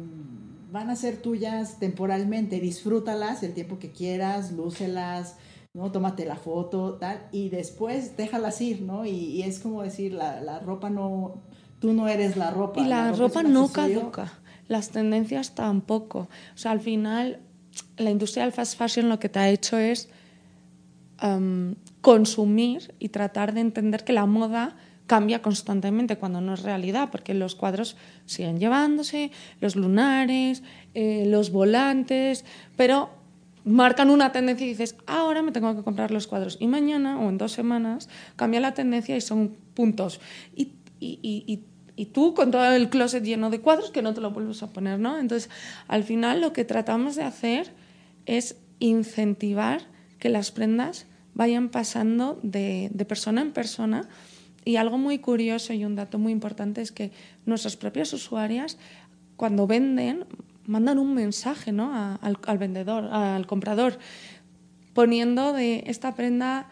van 0.70 0.90
a 0.90 0.96
ser 0.96 1.18
tuyas 1.18 1.78
temporalmente, 1.78 2.60
disfrútalas 2.60 3.42
el 3.42 3.52
tiempo 3.52 3.78
que 3.78 3.92
quieras, 3.92 4.52
lúcelas, 4.52 5.36
¿no? 5.74 5.92
Tómate 5.92 6.24
la 6.24 6.36
foto, 6.36 6.94
tal, 6.94 7.28
y 7.32 7.50
después 7.50 8.16
déjalas 8.16 8.60
ir, 8.60 8.82
¿no? 8.82 9.06
Y, 9.06 9.42
es 9.42 9.58
como 9.58 9.82
decir, 9.82 10.12
la, 10.12 10.40
la, 10.40 10.60
ropa 10.60 10.90
no, 10.90 11.42
tú 11.78 11.92
no 11.92 12.08
eres 12.08 12.36
la 12.36 12.50
ropa. 12.50 12.80
Y 12.80 12.84
la, 12.84 13.12
ropa, 13.12 13.42
no 13.42 13.68
caduca, 13.68 14.32
las 14.68 14.90
tendencias 14.90 15.54
tampoco. 15.54 16.28
O 16.54 16.58
sea, 16.58 16.72
al 16.72 16.80
final, 16.80 17.40
la 17.96 18.10
industria 18.10 18.44
del 18.44 18.52
fast 18.52 18.78
fashion 18.78 19.08
lo 19.08 19.18
que 19.18 19.28
te 19.28 19.38
ha 19.38 19.48
hecho 19.48 19.78
es 19.78 20.08
um, 21.22 21.74
consumir 22.00 22.94
y 22.98 23.10
tratar 23.10 23.54
de 23.54 23.60
entender 23.60 24.04
que 24.04 24.12
la 24.12 24.26
moda 24.26 24.76
cambia 25.12 25.42
constantemente 25.42 26.16
cuando 26.16 26.40
no 26.40 26.54
es 26.54 26.62
realidad, 26.62 27.10
porque 27.12 27.34
los 27.34 27.54
cuadros 27.54 27.98
siguen 28.24 28.58
llevándose, 28.58 29.30
los 29.60 29.76
lunares, 29.76 30.62
eh, 30.94 31.24
los 31.26 31.52
volantes, 31.52 32.46
pero 32.78 33.10
marcan 33.66 34.08
una 34.08 34.32
tendencia 34.32 34.64
y 34.64 34.70
dices, 34.70 34.96
ahora 35.06 35.42
me 35.42 35.52
tengo 35.52 35.76
que 35.76 35.82
comprar 35.82 36.12
los 36.12 36.26
cuadros. 36.26 36.56
Y 36.60 36.66
mañana 36.66 37.20
o 37.20 37.28
en 37.28 37.36
dos 37.36 37.52
semanas 37.52 38.08
cambia 38.36 38.60
la 38.60 38.72
tendencia 38.72 39.14
y 39.14 39.20
son 39.20 39.54
puntos. 39.74 40.18
Y, 40.56 40.72
y, 40.98 41.18
y, 41.22 41.62
y, 41.94 42.06
tú 42.06 42.32
con 42.32 42.50
todo 42.50 42.72
el 42.72 42.88
closet 42.88 43.22
lleno 43.22 43.50
de 43.50 43.60
cuadros 43.60 43.90
que 43.90 44.00
no 44.00 44.14
te 44.14 44.22
lo 44.22 44.30
vuelves 44.30 44.62
a 44.62 44.72
poner, 44.72 44.98
¿no? 44.98 45.18
Entonces, 45.18 45.50
al 45.88 46.04
final 46.04 46.40
lo 46.40 46.54
que 46.54 46.64
tratamos 46.64 47.16
de 47.16 47.24
hacer 47.24 47.74
es 48.24 48.56
incentivar 48.78 49.82
que 50.18 50.30
las 50.30 50.52
prendas 50.52 51.04
vayan 51.34 51.68
pasando 51.68 52.40
de, 52.42 52.88
de 52.94 53.04
persona 53.04 53.42
en 53.42 53.52
persona 53.52 54.08
y 54.64 54.76
algo 54.76 54.98
muy 54.98 55.18
curioso 55.18 55.72
y 55.72 55.84
un 55.84 55.96
dato 55.96 56.18
muy 56.18 56.32
importante 56.32 56.80
es 56.80 56.92
que 56.92 57.10
nuestras 57.46 57.76
propias 57.76 58.12
usuarias, 58.12 58.78
cuando 59.36 59.66
venden, 59.66 60.24
mandan 60.66 60.98
un 60.98 61.14
mensaje 61.14 61.72
al, 61.72 62.58
vendedor, 62.58 63.04
al 63.04 63.46
comprador, 63.46 63.98
poniendo 64.94 65.52
de 65.52 65.84
esta 65.86 66.14
prenda 66.14 66.68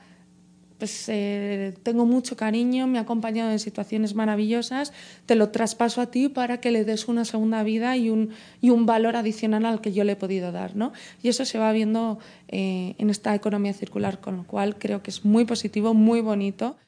pues 0.81 1.09
eh, 1.09 1.75
tengo 1.83 2.07
mucho 2.07 2.37
cariño, 2.37 2.87
me 2.87 2.99
ha 2.99 3.03
acompañado 3.03 3.51
en 3.53 3.59
situaciones 3.59 4.15
maravillosas, 4.15 4.95
te 5.27 5.37
lo 5.37 5.51
traspaso 5.51 6.01
a 6.01 6.07
ti 6.07 6.31
para 6.31 6.59
que 6.59 6.71
le 6.71 6.87
des 6.87 7.07
una 7.07 7.27
segunda 7.27 7.63
vida 7.63 7.99
y 7.99 8.09
un, 8.09 8.31
y 8.63 8.71
un 8.71 8.87
valor 8.87 9.15
adicional 9.15 9.67
al 9.67 9.83
que 9.83 9.93
yo 9.93 10.05
le 10.05 10.13
he 10.13 10.17
podido 10.17 10.53
dar. 10.53 10.75
¿no? 10.75 10.93
Y 11.23 11.29
eso 11.29 11.45
se 11.45 11.59
va 11.59 11.71
viendo 11.73 12.19
eh, 12.49 12.95
en 12.97 13.11
esta 13.11 13.35
economía 13.35 13.75
circular, 13.75 14.21
con 14.21 14.39
lo 14.39 14.45
cual 14.45 14.79
creo 14.79 15.03
que 15.03 15.11
es 15.11 15.23
muy 15.23 15.45
positivo, 15.45 15.93
muy 15.93 16.23
bonito. 16.23 16.79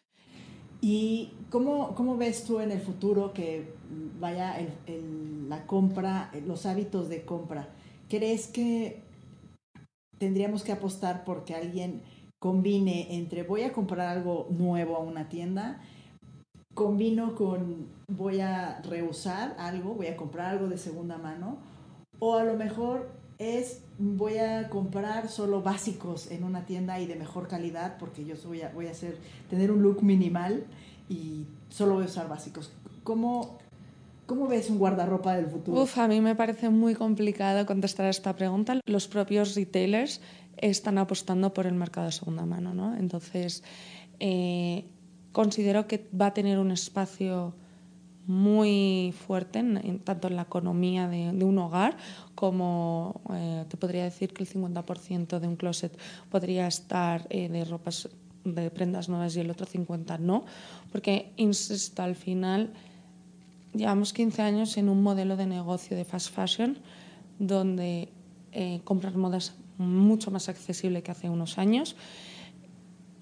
¿Y 0.84 1.30
cómo, 1.48 1.94
cómo 1.94 2.16
ves 2.16 2.44
tú 2.44 2.58
en 2.58 2.72
el 2.72 2.80
futuro 2.80 3.32
que 3.32 3.72
vaya 4.18 4.56
la 5.48 5.64
compra, 5.64 6.32
los 6.44 6.66
hábitos 6.66 7.08
de 7.08 7.24
compra? 7.24 7.68
¿Crees 8.08 8.48
que 8.48 9.00
tendríamos 10.18 10.64
que 10.64 10.72
apostar 10.72 11.24
porque 11.24 11.54
alguien 11.54 12.02
combine 12.40 13.14
entre 13.14 13.44
voy 13.44 13.62
a 13.62 13.72
comprar 13.72 14.08
algo 14.08 14.48
nuevo 14.50 14.96
a 14.96 14.98
una 14.98 15.28
tienda, 15.28 15.80
combino 16.74 17.36
con 17.36 17.86
voy 18.08 18.40
a 18.40 18.82
reusar 18.82 19.54
algo, 19.60 19.94
voy 19.94 20.08
a 20.08 20.16
comprar 20.16 20.50
algo 20.50 20.66
de 20.66 20.78
segunda 20.78 21.16
mano, 21.16 21.58
o 22.18 22.34
a 22.34 22.42
lo 22.42 22.56
mejor 22.56 23.12
es 23.38 23.84
voy 24.02 24.38
a 24.38 24.68
comprar 24.68 25.28
solo 25.28 25.62
básicos 25.62 26.30
en 26.32 26.42
una 26.42 26.66
tienda 26.66 26.98
y 26.98 27.06
de 27.06 27.14
mejor 27.14 27.46
calidad 27.46 27.98
porque 27.98 28.24
yo 28.24 28.34
voy 28.44 28.62
a, 28.62 28.70
voy 28.70 28.88
a 28.88 28.90
hacer, 28.90 29.16
tener 29.48 29.70
un 29.70 29.80
look 29.80 30.02
minimal 30.02 30.64
y 31.08 31.44
solo 31.68 31.94
voy 31.94 32.04
a 32.04 32.06
usar 32.06 32.28
básicos. 32.28 32.72
¿Cómo, 33.04 33.58
¿Cómo 34.26 34.48
ves 34.48 34.70
un 34.70 34.78
guardarropa 34.78 35.36
del 35.36 35.46
futuro? 35.46 35.80
Uf, 35.80 35.98
a 35.98 36.08
mí 36.08 36.20
me 36.20 36.34
parece 36.34 36.68
muy 36.68 36.96
complicado 36.96 37.64
contestar 37.64 38.06
esta 38.06 38.34
pregunta. 38.34 38.80
Los 38.86 39.06
propios 39.06 39.54
retailers 39.54 40.20
están 40.56 40.98
apostando 40.98 41.54
por 41.54 41.66
el 41.66 41.74
mercado 41.74 42.06
de 42.06 42.12
segunda 42.12 42.44
mano. 42.44 42.74
¿no? 42.74 42.96
Entonces, 42.96 43.62
eh, 44.18 44.84
considero 45.30 45.86
que 45.86 46.08
va 46.20 46.26
a 46.26 46.34
tener 46.34 46.58
un 46.58 46.72
espacio 46.72 47.54
muy 48.26 49.14
fuerte, 49.26 49.58
en, 49.58 49.98
tanto 50.00 50.28
en 50.28 50.36
la 50.36 50.42
economía 50.42 51.08
de, 51.08 51.44
un 51.44 51.58
hogar 51.58 51.96
como 52.34 53.20
eh, 53.34 53.64
te 53.68 53.76
podría 53.76 54.04
decir 54.04 54.32
que 54.32 54.44
el 54.44 54.48
50% 54.48 55.38
de 55.38 55.48
un 55.48 55.56
closet 55.56 55.96
podría 56.30 56.66
estar 56.66 57.26
eh, 57.30 57.48
de 57.48 57.64
ropas 57.64 58.08
de 58.44 58.70
prendas 58.70 59.08
nuevas 59.08 59.36
y 59.36 59.40
el 59.40 59.50
otro 59.50 59.66
50% 59.66 60.18
no, 60.18 60.44
porque, 60.90 61.32
insisto, 61.36 62.02
al 62.02 62.16
final 62.16 62.72
llevamos 63.72 64.12
15 64.12 64.42
años 64.42 64.76
en 64.76 64.88
un 64.88 65.02
modelo 65.02 65.36
de 65.36 65.46
negocio 65.46 65.96
de 65.96 66.04
fast 66.04 66.34
fashion 66.34 66.78
donde 67.38 68.08
comprar 68.84 69.16
modas 69.16 69.54
mucho 69.78 70.30
más 70.30 70.48
accesible 70.48 71.02
que 71.02 71.10
hace 71.10 71.30
unos 71.30 71.56
años 71.56 71.96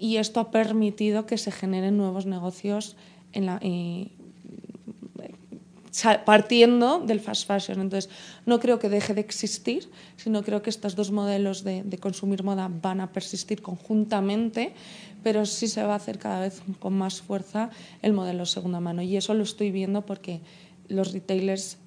y 0.01 0.17
esto 0.17 0.41
ha 0.41 0.51
permitido 0.51 1.27
que 1.27 1.37
se 1.37 1.53
generen 1.53 1.99
nuevos 1.99 2.25
negocios 2.25 2.97
en 3.33 3.45
la, 3.47 3.61
eh, 3.63 4.11
partiendo 6.25 7.01
del 7.01 7.21
fast 7.21 7.47
fashion. 7.47 7.81
Entonces, 7.81 8.11
no 8.47 8.61
creo 8.61 8.79
que 8.79 8.89
deje 8.89 9.15
de 9.15 9.21
existir, 9.21 9.91
sino 10.17 10.43
creo 10.43 10.63
que 10.63 10.71
estos 10.71 10.97
dos 10.97 11.11
modelos 11.11 11.65
de, 11.65 11.83
de, 11.83 11.99
consumir 11.99 12.43
moda 12.43 12.71
van 12.71 13.01
a 13.01 13.13
persistir 13.13 13.63
conjuntamente, 13.63 14.75
pero 15.23 15.47
sí 15.47 15.69
se 15.69 15.83
va 15.83 15.95
a 15.95 15.97
hacer 15.97 16.19
cada 16.19 16.41
vez 16.41 16.63
con 16.79 16.97
más 16.97 17.21
fuerza 17.21 17.71
el 18.03 18.13
modelo 18.13 18.47
segunda 18.47 18.81
mano. 18.81 19.03
Y 19.03 19.17
eso 19.17 19.35
lo 19.35 19.43
estoy 19.43 19.71
viendo 19.71 20.07
porque 20.07 20.41
los 20.89 21.13
retailers 21.13 21.79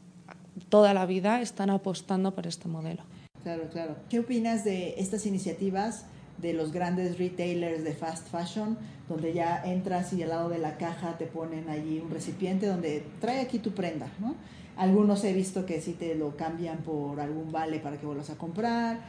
toda 0.69 0.93
la 0.93 1.05
vida 1.05 1.41
están 1.41 1.69
apostando 1.69 2.33
por 2.33 2.47
este 2.47 2.67
modelo. 2.67 3.03
Claro, 3.43 3.69
claro. 3.71 3.95
¿Qué 4.09 4.19
opinas 4.19 4.63
de 4.63 4.95
estas 4.97 5.25
iniciativas 5.25 6.05
de 6.37 6.53
los 6.53 6.71
grandes 6.71 7.17
retailers 7.17 7.83
de 7.83 7.93
fast 7.93 8.27
fashion, 8.27 8.77
donde 9.07 9.33
ya 9.33 9.61
entras 9.63 10.13
y 10.13 10.23
al 10.23 10.29
lado 10.29 10.49
de 10.49 10.57
la 10.57 10.77
caja 10.77 11.17
te 11.17 11.25
ponen 11.25 11.69
allí 11.69 11.99
un 11.99 12.11
recipiente 12.11 12.67
donde 12.67 13.03
trae 13.21 13.41
aquí 13.41 13.59
tu 13.59 13.71
prenda, 13.71 14.07
¿no? 14.19 14.35
Algunos 14.75 15.23
he 15.23 15.33
visto 15.33 15.65
que 15.65 15.81
sí 15.81 15.93
te 15.93 16.15
lo 16.15 16.35
cambian 16.35 16.79
por 16.79 17.19
algún 17.19 17.51
vale 17.51 17.79
para 17.79 17.97
que 17.97 18.05
vuelvas 18.05 18.29
a 18.29 18.37
comprar, 18.37 18.99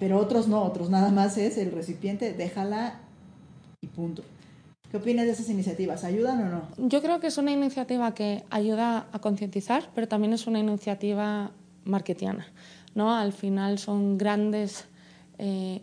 pero 0.00 0.18
otros 0.18 0.48
no, 0.48 0.62
otros 0.62 0.88
nada 0.90 1.10
más 1.10 1.36
es 1.36 1.58
el 1.58 1.70
recipiente, 1.70 2.32
déjala 2.32 3.00
y 3.80 3.86
punto. 3.88 4.22
¿Qué 4.90 4.96
opinas 4.96 5.26
de 5.26 5.32
esas 5.32 5.48
iniciativas? 5.48 6.04
¿Ayudan 6.04 6.42
o 6.42 6.48
no? 6.50 6.88
Yo 6.88 7.00
creo 7.00 7.20
que 7.20 7.26
es 7.26 7.38
una 7.38 7.52
iniciativa 7.52 8.12
que 8.14 8.44
ayuda 8.50 9.06
a 9.12 9.18
concientizar, 9.20 9.90
pero 9.94 10.08
también 10.08 10.32
es 10.32 10.46
una 10.46 10.58
iniciativa 10.58 11.50
marketiana. 11.84 12.46
¿no? 12.94 13.14
Al 13.14 13.32
final 13.32 13.78
son 13.78 14.18
grandes, 14.18 14.86
eh, 15.38 15.82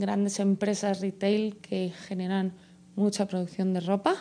grandes 0.00 0.40
empresas 0.40 1.00
retail 1.00 1.58
que 1.60 1.90
generan 1.90 2.52
mucha 2.96 3.26
producción 3.26 3.72
de 3.74 3.80
ropa 3.80 4.14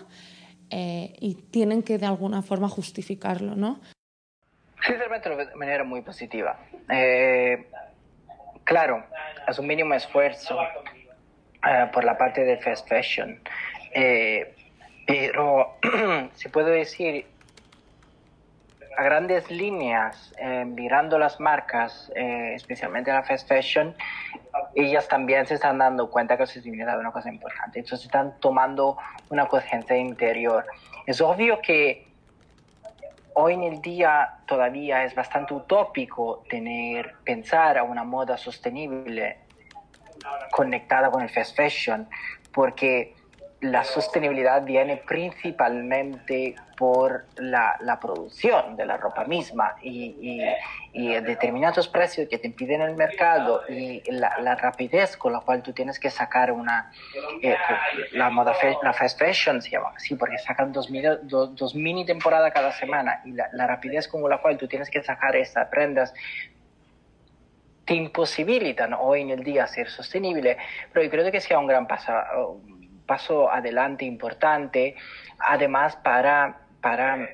eh, 0.70 1.14
y 1.20 1.36
tienen 1.36 1.84
que 1.84 1.98
de 1.98 2.06
alguna 2.06 2.42
forma 2.42 2.70
justificarlo, 2.70 3.56
¿no? 3.56 3.80
Sinceramente, 4.86 5.30
de 5.30 5.56
manera 5.56 5.84
muy 5.84 6.02
positiva. 6.02 6.60
Eh, 6.90 7.68
claro, 8.64 9.04
es 9.48 9.60
un 9.60 9.68
mínimo 9.68 9.94
esfuerzo 9.94 10.58
por 11.92 12.06
la 12.06 12.18
parte 12.18 12.46
del 12.46 12.60
fast 12.60 12.88
fashion, 12.88 13.42
pero 15.06 15.78
si 16.36 16.48
puedo 16.50 16.68
decir, 16.68 17.26
a 19.00 19.04
grandes 19.04 19.50
líneas, 19.50 20.34
eh, 20.38 20.66
mirando 20.66 21.18
las 21.18 21.40
marcas, 21.40 22.12
eh, 22.16 22.52
especialmente 22.56 23.12
la 23.12 23.24
fast 23.24 23.48
fashion, 23.48 23.96
ellas 24.86 25.08
también 25.08 25.46
se 25.46 25.56
están 25.56 25.78
dando 25.78 26.10
cuenta 26.10 26.36
que 26.36 26.44
la 26.44 26.48
sostenibilidad 26.48 26.96
es 26.96 27.00
una 27.00 27.12
cosa 27.12 27.30
importante. 27.30 27.80
Entonces 27.80 28.06
están 28.06 28.40
tomando 28.40 28.98
una 29.30 29.48
conciencia 29.48 29.98
interior. 29.98 30.66
Es 31.06 31.22
obvio 31.22 31.62
que 31.62 32.08
hoy 33.34 33.54
en 33.54 33.64
el 33.64 33.82
día 33.82 34.40
todavía 34.46 35.04
es 35.04 35.16
bastante 35.16 35.54
utópico 35.54 36.44
tener, 36.50 37.16
pensar 37.24 37.78
a 37.78 37.84
una 37.84 38.04
moda 38.04 38.38
sostenible 38.38 39.40
conectada 40.52 41.10
con 41.10 41.22
el 41.22 41.30
fast 41.30 41.56
fashion, 41.56 42.08
porque 42.52 43.16
la 43.62 43.84
sostenibilidad 43.84 44.64
viene 44.64 44.98
principalmente 44.98 46.56
por 46.78 47.26
la, 47.36 47.76
la, 47.82 48.00
producción 48.00 48.78
de 48.78 48.86
la 48.86 48.96
ropa 48.96 49.26
misma 49.26 49.76
y, 49.82 50.42
y, 50.94 51.14
determinados 51.16 51.90
precios 51.90 52.30
que 52.30 52.38
te 52.38 52.48
impiden 52.48 52.82
el 52.82 52.96
mercado 52.96 53.64
y 53.68 54.02
la, 54.12 54.56
rapidez 54.56 55.18
con 55.18 55.34
la 55.34 55.42
cual 55.42 55.62
tú 55.62 55.74
tienes 55.74 56.00
que 56.00 56.10
sacar 56.10 56.54
una 56.54 56.90
eh, 57.42 57.56
la 58.14 58.30
moda 58.30 58.54
la 58.82 58.94
fast 58.94 59.20
fashion 59.20 59.62
se 59.62 59.72
llama 59.72 59.92
así 59.94 60.16
porque 60.16 60.38
sacan 60.38 60.72
dos 60.72 60.90
mini, 60.90 61.10
dos, 61.24 61.76
mini 61.76 62.06
temporadas 62.06 62.54
cada 62.54 62.72
semana 62.72 63.22
y 63.26 63.34
la, 63.34 63.68
rapidez 63.68 64.08
con 64.08 64.28
la 64.30 64.38
cual 64.38 64.58
tú 64.58 64.70
tienes 64.70 64.90
que 64.90 65.04
sacar 65.04 65.36
estas 65.36 65.68
prendas 65.68 66.14
te 67.84 67.94
imposibilitan 67.94 68.94
hoy 68.94 69.22
en 69.22 69.32
el 69.32 69.44
día 69.44 69.68
ser 69.68 69.90
sostenible 69.90 70.58
pero 70.94 71.04
yo 71.04 71.12
creo 71.12 71.30
que 71.30 71.42
sea 71.42 71.60
un 71.60 71.68
gran 71.68 71.86
paso 71.88 72.14
paso 73.10 73.52
adelante 73.52 74.06
importante, 74.06 74.96
además 75.40 75.96
para, 75.96 76.60
para 76.80 77.28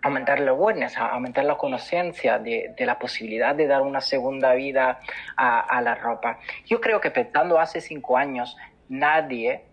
aumentar 0.00 0.38
la 0.38 0.52
awareness, 0.52 0.96
aumentar 0.96 1.44
la 1.44 1.56
conciencia 1.56 2.38
de, 2.38 2.72
de, 2.78 2.86
la 2.86 2.96
posibilidad 2.96 3.52
de 3.52 3.66
dar 3.66 3.82
una 3.82 4.00
segunda 4.00 4.54
vida 4.54 5.00
a, 5.36 5.60
a, 5.60 5.82
la 5.82 5.96
ropa. 5.96 6.38
Yo 6.66 6.80
creo 6.80 7.00
que 7.00 7.10
pensando 7.10 7.58
hace 7.58 7.80
cinco 7.80 8.16
años, 8.16 8.56
nadie 8.88 9.64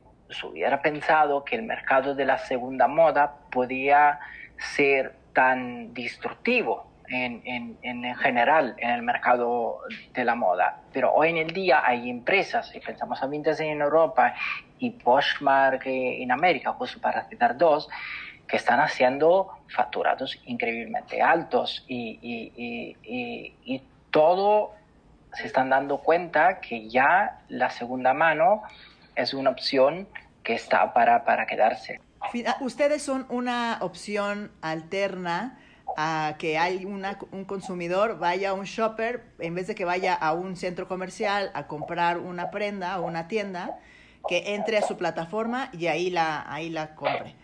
hubiera 0.44 0.82
pensado 0.82 1.46
que 1.46 1.56
el 1.56 1.62
mercado 1.62 2.16
de 2.16 2.26
la 2.26 2.40
segunda 2.40 2.88
moda 2.88 3.36
podía 3.52 4.20
ser 4.58 5.14
tan 5.34 5.94
destructivo 5.94 6.88
en, 7.08 7.42
en, 7.46 7.78
en, 7.82 8.16
general 8.16 8.76
en 8.78 8.90
el 8.90 9.02
mercado 9.04 9.80
de 10.14 10.24
la 10.26 10.36
moda. 10.36 10.82
Pero 10.92 11.14
hoy 11.14 11.30
en 11.30 11.38
el 11.38 11.52
día 11.52 11.84
hay 11.86 12.10
empresas, 12.10 12.70
si 12.70 12.80
pensamos 12.80 13.22
a 13.22 13.28
Vintage 13.28 13.70
en 13.70 13.82
Europa 13.82 14.34
y 14.84 14.90
Poshmark 14.90 15.84
en 15.86 16.30
América, 16.30 16.74
justo 16.74 17.00
para 17.00 17.24
citar 17.30 17.58
dos, 17.58 17.88
que 18.46 18.58
están 18.58 18.82
haciendo 18.82 19.50
facturados 19.70 20.38
increíblemente 20.46 21.22
altos 21.22 21.86
y, 21.88 22.20
y, 22.22 22.98
y, 23.06 23.56
y, 23.64 23.82
todo 24.12 24.74
se 25.34 25.48
están 25.48 25.70
dando 25.70 26.00
cuenta 26.00 26.60
que 26.60 26.88
ya 26.90 27.40
la 27.48 27.70
segunda 27.72 28.14
mano 28.14 28.62
es 29.16 29.34
una 29.34 29.50
opción 29.50 30.08
que 30.44 30.54
está 30.54 30.94
para, 30.94 31.24
para 31.24 31.48
quedarse. 31.48 32.02
Ustedes 32.60 33.02
son 33.02 33.26
una 33.30 33.78
opción 33.82 34.52
alterna 34.62 35.58
a 35.98 36.36
que 36.38 36.60
hay 36.60 36.86
una, 36.86 37.18
un 37.32 37.46
consumidor 37.46 38.20
vaya 38.20 38.52
a 38.52 38.54
un 38.54 38.66
shopper, 38.66 39.24
en 39.40 39.56
vez 39.56 39.66
de 39.66 39.76
que 39.76 39.86
vaya 39.86 40.14
a 40.14 40.34
un 40.34 40.58
centro 40.58 40.88
comercial 40.88 41.50
a 41.54 41.68
comprar 41.68 42.18
una 42.20 42.52
prenda 42.52 43.00
o 43.00 43.08
una 43.08 43.28
tienda, 43.28 43.80
que 44.28 44.54
entre 44.56 44.78
a 44.78 44.82
su 44.82 44.98
plataforma 44.98 45.70
y 45.74 45.88
ahí 45.88 46.10
la, 46.10 46.52
ahí 46.52 46.70
la 46.70 46.96
compre. 46.96 47.36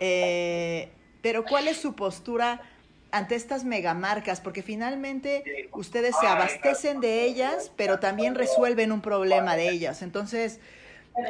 Eh, 0.00 0.88
pero 1.22 1.44
¿cuál 1.44 1.68
es 1.68 1.76
su 1.76 1.94
postura 1.94 2.60
ante 3.10 3.34
estas 3.34 3.64
megamarcas? 3.64 4.40
Porque 4.40 4.62
finalmente 4.62 5.68
ustedes 5.72 6.14
se 6.20 6.26
abastecen 6.26 7.00
de 7.00 7.24
ellas, 7.24 7.72
pero 7.76 7.98
también 7.98 8.34
resuelven 8.34 8.92
un 8.92 9.00
problema 9.00 9.56
de 9.56 9.70
ellas. 9.70 10.02
Entonces, 10.02 10.60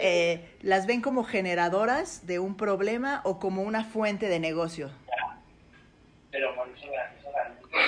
eh, 0.01 0.45
¿las 0.61 0.87
ven 0.87 1.01
como 1.01 1.25
generadoras 1.25 2.27
de 2.27 2.39
un 2.39 2.57
problema 2.57 3.23
o 3.25 3.39
como 3.39 3.63
una 3.63 3.85
fuente 3.85 4.29
de 4.29 4.39
negocio? 4.39 4.91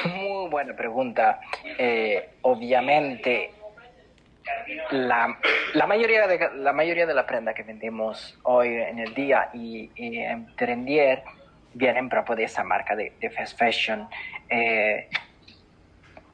Muy 0.05 0.51
buena 0.51 0.75
pregunta. 0.75 1.41
Eh, 1.79 2.31
obviamente, 2.43 3.53
la, 4.91 5.39
la, 5.75 5.87
mayoría 5.87 6.27
de, 6.27 6.51
la 6.57 6.73
mayoría 6.73 7.07
de 7.07 7.15
la 7.15 7.27
prenda 7.27 7.55
que 7.55 7.63
vendemos 7.63 8.39
hoy 8.43 8.69
en 8.69 8.99
el 8.99 9.15
día 9.15 9.51
y, 9.53 9.91
en 9.97 10.55
Trendier 10.57 11.23
vienen 11.75 12.09
propio 12.09 12.37
de 12.37 12.45
esa 12.45 12.65
marca 12.65 12.95
de, 12.97 13.13
fast 13.37 13.59
fashion. 13.59 14.09
Eh, 14.49 15.09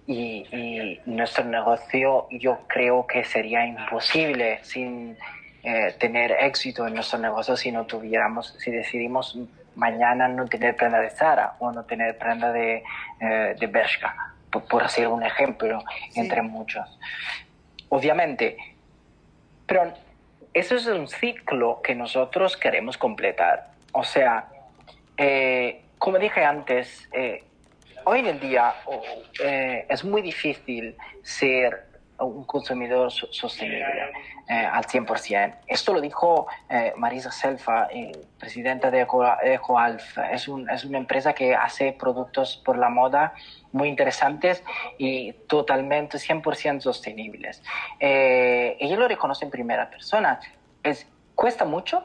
y, 0.06 0.46
y, 0.50 1.00
nuestro 1.06 1.44
negocio 1.44 2.26
yo 2.30 2.60
creo 2.66 3.06
que 3.06 3.24
sería 3.24 3.66
imposible 3.66 4.58
sin 4.62 5.16
eh, 5.62 5.94
tener 5.98 6.32
éxito 6.32 6.86
en 6.86 6.94
nuestro 6.94 7.18
negocio 7.18 7.56
si 7.56 7.72
no 7.72 7.84
tuviéramos, 7.84 8.54
si 8.58 8.70
decidimos 8.70 9.36
mañana 9.74 10.28
no 10.28 10.46
tener 10.46 10.76
prenda 10.76 11.00
de 11.00 11.10
Zara 11.10 11.54
o 11.58 11.72
no 11.72 11.84
tener 11.84 12.16
prenda 12.16 12.52
de, 12.52 12.82
eh, 13.20 13.56
de 13.58 13.66
Bershka, 13.66 14.34
por, 14.50 14.64
por, 14.64 14.82
hacer 14.82 15.08
un 15.08 15.22
ejemplo 15.22 15.82
entre 16.14 16.42
muchos. 16.42 16.86
Obviamente, 17.90 18.56
pero 19.66 19.92
eso 20.54 20.76
es 20.76 20.86
un 20.86 21.08
ciclo 21.08 21.80
que 21.82 21.94
nosotros 21.94 22.56
queremos 22.56 22.96
completar. 22.98 23.70
O 23.92 24.04
sea, 24.04 24.48
eh, 25.16 25.82
como 25.98 26.18
dije 26.18 26.44
antes, 26.44 27.08
eh, 27.12 27.44
hoy 28.04 28.20
en 28.20 28.40
día 28.40 28.74
eh, 29.42 29.86
es 29.88 30.04
muy 30.04 30.22
difícil 30.22 30.96
ser 31.22 31.87
un 32.20 32.44
consumidor 32.44 33.12
sostenible 33.12 33.84
al 34.48 34.84
100%. 34.84 35.54
Esto 35.66 35.92
lo 35.92 36.00
dijo 36.00 36.46
Marisa 36.96 37.30
Selfa, 37.30 37.88
presidenta 38.38 38.90
de 38.90 39.06
EcoAlf. 39.42 40.18
Es, 40.32 40.48
un, 40.48 40.68
es 40.70 40.84
una 40.84 40.98
empresa 40.98 41.32
que 41.32 41.54
hace 41.54 41.92
productos 41.92 42.60
por 42.64 42.76
la 42.78 42.88
moda 42.88 43.34
muy 43.72 43.88
interesantes 43.88 44.64
y 44.96 45.32
totalmente 45.46 46.18
100% 46.18 46.80
sostenibles. 46.80 47.62
ella 48.00 48.96
lo 48.96 49.06
reconoce 49.06 49.44
en 49.44 49.50
primera 49.50 49.90
persona. 49.90 50.40
Es, 50.82 51.06
cuesta 51.34 51.64
mucho 51.64 52.04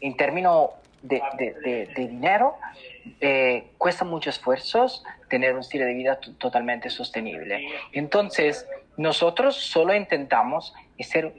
en 0.00 0.16
términos 0.16 0.70
de, 1.04 1.22
de, 1.38 1.86
de, 1.94 2.06
dinero, 2.06 2.56
eh, 3.20 3.72
cuesta 3.78 4.04
muchos 4.04 4.36
esfuerzos 4.36 5.04
tener 5.28 5.54
un 5.54 5.60
estilo 5.60 5.84
de 5.84 5.94
vida 5.94 6.18
totalmente 6.38 6.90
sostenible. 6.90 7.66
Entonces, 7.92 8.66
nosotros 8.96 9.56
solo 9.56 9.94
intentamos 9.94 10.74
ser 11.00 11.34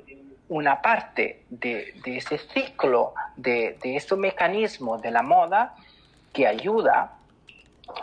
una 0.47 0.81
parte 0.81 1.43
de, 1.49 1.93
este 2.05 2.37
ciclo, 2.37 3.13
de, 3.35 3.77
de 3.81 3.95
este 3.95 4.15
mecanismo 4.15 4.97
de 4.97 5.11
la 5.11 5.23
moda 5.23 5.75
que 6.33 6.47
ayuda 6.47 7.13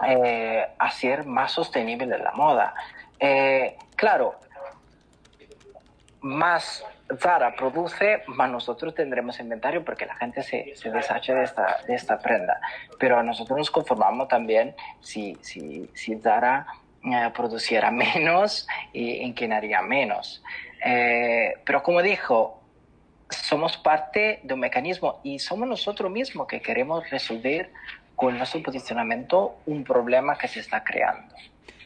eh, 0.07 0.67
a 0.79 0.91
ser 0.91 1.27
más 1.27 1.53
sostenible 1.53 2.19
la 2.19 2.33
moda. 2.33 2.75
Eh, 3.19 3.77
claro, 3.97 4.37
más 6.21 6.85
Zara 7.19 7.55
produce, 7.55 8.23
más 8.27 8.51
nosotros 8.51 8.95
tendremos 8.95 9.39
inventario 9.39 9.85
porque 9.85 10.07
la 10.07 10.15
gente 10.17 10.43
se, 10.43 10.75
se 10.77 10.91
deshace 10.91 11.35
de 11.35 11.45
esta, 11.45 11.79
de 11.87 11.95
esta 11.95 12.19
prenda. 12.19 12.59
Pero 12.99 13.23
nosotros 13.23 13.59
nos 13.59 13.71
conformamos 13.71 14.29
también 14.29 14.75
si, 15.01 15.37
si, 15.43 15.91
si 15.95 16.17
Zara 16.19 16.67
eh, 17.05 17.31
produciera 17.35 17.91
menos 17.91 18.67
y 18.93 19.17
inclinaría 19.19 19.83
menos. 19.83 20.43
Eh, 20.85 21.55
pero 21.65 21.83
como 21.83 22.03
dijo, 22.03 22.61
somos 23.29 23.77
parte 23.77 24.41
de 24.43 24.55
un 24.55 24.61
mecanismo 24.61 25.21
y 25.23 25.39
somos 25.39 25.69
nosotros 25.69 26.11
mismos 26.11 26.47
que 26.47 26.61
queremos 26.61 27.09
resolver 27.11 27.73
con 28.17 28.37
nuestro 28.37 28.63
posicionamiento 28.63 29.57
un 29.67 29.85
problema 29.85 30.37
que 30.37 30.49
se 30.49 30.61
está 30.61 30.85
creando. 30.85 31.35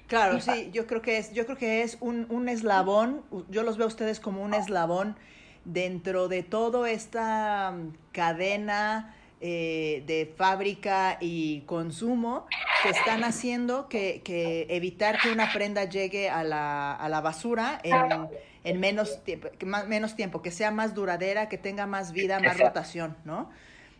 Claro, 0.06 0.40
sí, 0.40 0.70
yo 0.72 0.86
creo 0.86 1.02
que 1.02 1.18
es, 1.18 1.32
yo 1.32 1.46
creo 1.46 1.58
que 1.58 1.82
es 1.82 1.98
un, 2.00 2.26
un 2.30 2.48
eslabón, 2.48 3.24
yo 3.48 3.64
los 3.64 3.76
veo 3.76 3.86
a 3.86 3.88
ustedes 3.88 4.20
como 4.20 4.42
un 4.42 4.54
eslabón 4.54 5.16
dentro 5.64 6.28
de 6.28 6.44
toda 6.44 6.88
esta 6.90 7.72
mm, 7.72 7.96
cadena 8.12 9.15
eh, 9.40 10.02
de 10.06 10.32
fábrica 10.36 11.18
y 11.20 11.60
consumo 11.62 12.46
que 12.82 12.88
están 12.88 13.22
haciendo 13.22 13.88
que, 13.88 14.22
que, 14.22 14.66
evitar 14.70 15.18
que 15.20 15.30
una 15.30 15.52
prenda 15.52 15.84
llegue 15.84 16.30
a 16.30 16.42
la, 16.42 16.94
a 16.94 17.08
la 17.10 17.20
basura 17.20 17.78
en, 17.82 18.28
en 18.64 18.80
menos, 18.80 19.22
tiempo, 19.24 19.48
menos 19.86 20.16
tiempo, 20.16 20.40
que 20.40 20.50
sea 20.50 20.70
más 20.70 20.94
duradera, 20.94 21.50
que 21.50 21.58
tenga 21.58 21.86
más 21.86 22.12
vida, 22.12 22.40
más 22.40 22.58
rotación, 22.58 23.16
¿no? 23.24 23.50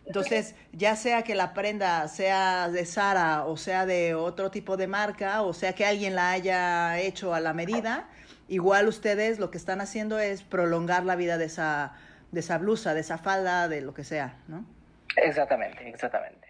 Entonces, 0.07 0.55
ya 0.71 0.95
sea 0.95 1.21
que 1.21 1.35
la 1.35 1.53
prenda 1.53 2.07
sea 2.07 2.69
de 2.69 2.85
Sara 2.85 3.45
o 3.45 3.57
sea 3.57 3.85
de 3.85 4.15
otro 4.15 4.51
tipo 4.51 4.77
de 4.77 4.87
marca 4.87 5.41
o 5.41 5.53
sea 5.53 5.73
que 5.73 5.85
alguien 5.85 6.15
la 6.15 6.31
haya 6.31 6.99
hecho 6.99 7.33
a 7.33 7.41
la 7.41 7.53
medida, 7.53 8.07
igual 8.47 8.87
ustedes 8.87 9.37
lo 9.37 9.51
que 9.51 9.57
están 9.57 9.81
haciendo 9.81 10.17
es 10.17 10.43
prolongar 10.43 11.03
la 11.05 11.15
vida 11.15 11.37
de 11.37 11.45
esa, 11.45 11.93
de 12.31 12.39
esa 12.39 12.57
blusa, 12.57 12.93
de 12.93 13.01
esa 13.01 13.17
falda, 13.17 13.67
de 13.67 13.81
lo 13.81 13.93
que 13.93 14.03
sea, 14.03 14.37
¿no? 14.47 14.65
Exactamente, 15.17 15.89
exactamente. 15.89 16.47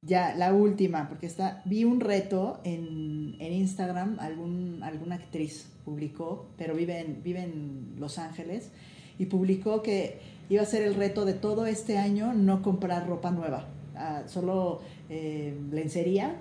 Ya, 0.00 0.34
la 0.36 0.52
última, 0.54 1.08
porque 1.08 1.26
está, 1.26 1.60
vi 1.64 1.84
un 1.84 2.00
reto 2.00 2.60
en, 2.64 3.36
en 3.40 3.52
Instagram, 3.52 4.18
algún, 4.20 4.80
alguna 4.84 5.16
actriz 5.16 5.68
publicó, 5.84 6.46
pero 6.56 6.74
vive 6.74 7.00
en, 7.00 7.22
vive 7.22 7.52
Los 7.98 8.18
Ángeles, 8.18 8.70
y 9.18 9.26
publicó 9.26 9.82
que 9.82 10.20
iba 10.48 10.62
a 10.62 10.66
ser 10.66 10.82
el 10.82 10.94
reto 10.94 11.24
de 11.24 11.34
todo 11.34 11.66
este 11.66 11.98
año 11.98 12.32
no 12.32 12.62
comprar 12.62 13.08
ropa 13.08 13.32
nueva, 13.32 13.66
ah, 13.96 14.22
solo 14.26 14.80
eh, 15.10 15.58
lencería 15.72 16.36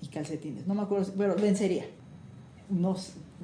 y 0.00 0.06
calcetines. 0.06 0.66
No 0.68 0.74
me 0.74 0.82
acuerdo, 0.82 1.12
pero 1.18 1.34
lencería. 1.34 1.84
No, 2.68 2.96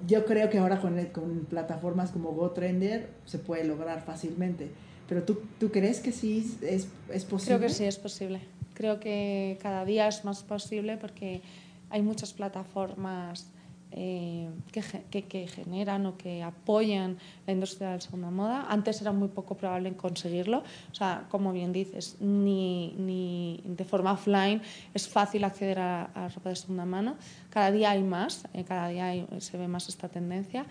yo 0.06 0.24
creo 0.24 0.48
que 0.48 0.58
ahora 0.58 0.80
con, 0.80 1.04
con 1.06 1.46
plataformas 1.46 2.12
como 2.12 2.30
GoTrender 2.32 3.10
se 3.24 3.40
puede 3.40 3.64
lograr 3.64 4.02
fácilmente. 4.02 4.70
Pero 5.08 5.22
¿tú, 5.22 5.40
tú 5.58 5.70
crees 5.70 6.00
que 6.00 6.12
sí 6.12 6.56
es, 6.62 6.88
es 7.12 7.24
posible? 7.24 7.56
Creo 7.56 7.68
que 7.68 7.74
sí 7.74 7.84
es 7.84 7.98
posible. 7.98 8.40
Creo 8.74 9.00
que 9.00 9.58
cada 9.62 9.84
día 9.84 10.08
es 10.08 10.24
más 10.24 10.42
posible 10.42 10.96
porque 10.96 11.42
hay 11.90 12.02
muchas 12.02 12.32
plataformas 12.32 13.46
eh, 13.92 14.50
que, 14.72 15.22
que, 15.22 15.46
generan 15.46 16.04
o 16.04 16.18
que 16.18 16.42
apoyan 16.42 17.16
la 17.46 17.52
industria 17.54 17.88
de 17.88 17.94
la 17.94 18.00
segunda 18.00 18.30
moda. 18.30 18.66
Antes 18.68 19.00
era 19.00 19.12
muy 19.12 19.28
poco 19.28 19.56
probable 19.56 19.94
conseguirlo. 19.94 20.58
O 20.90 20.94
sea, 20.94 21.24
como 21.30 21.52
bien 21.52 21.72
dices, 21.72 22.16
ni, 22.20 22.94
ni 22.98 23.62
de 23.64 23.84
forma 23.84 24.12
offline 24.12 24.60
es 24.92 25.08
fácil 25.08 25.44
acceder 25.44 25.78
a, 25.78 26.10
a, 26.14 26.28
ropa 26.28 26.50
de 26.50 26.56
segunda 26.56 26.84
mano. 26.84 27.16
Cada 27.48 27.70
día 27.70 27.92
hay 27.92 28.02
más, 28.02 28.44
eh, 28.52 28.64
cada 28.64 28.88
día 28.88 29.24
se 29.38 29.56
ve 29.56 29.68
más 29.68 29.88
esta 29.88 30.08
tendencia. 30.08 30.66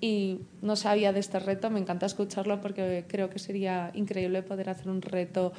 Y 0.00 0.42
no 0.62 0.76
sabía 0.76 1.12
de 1.12 1.20
este 1.20 1.40
reto, 1.40 1.70
me 1.70 1.80
encanta 1.80 2.06
escucharlo 2.06 2.60
porque 2.60 3.04
creo 3.08 3.30
que 3.30 3.40
sería 3.40 3.90
increíble 3.94 4.42
poder 4.42 4.70
hacer 4.70 4.88
un 4.88 5.02
reto 5.02 5.52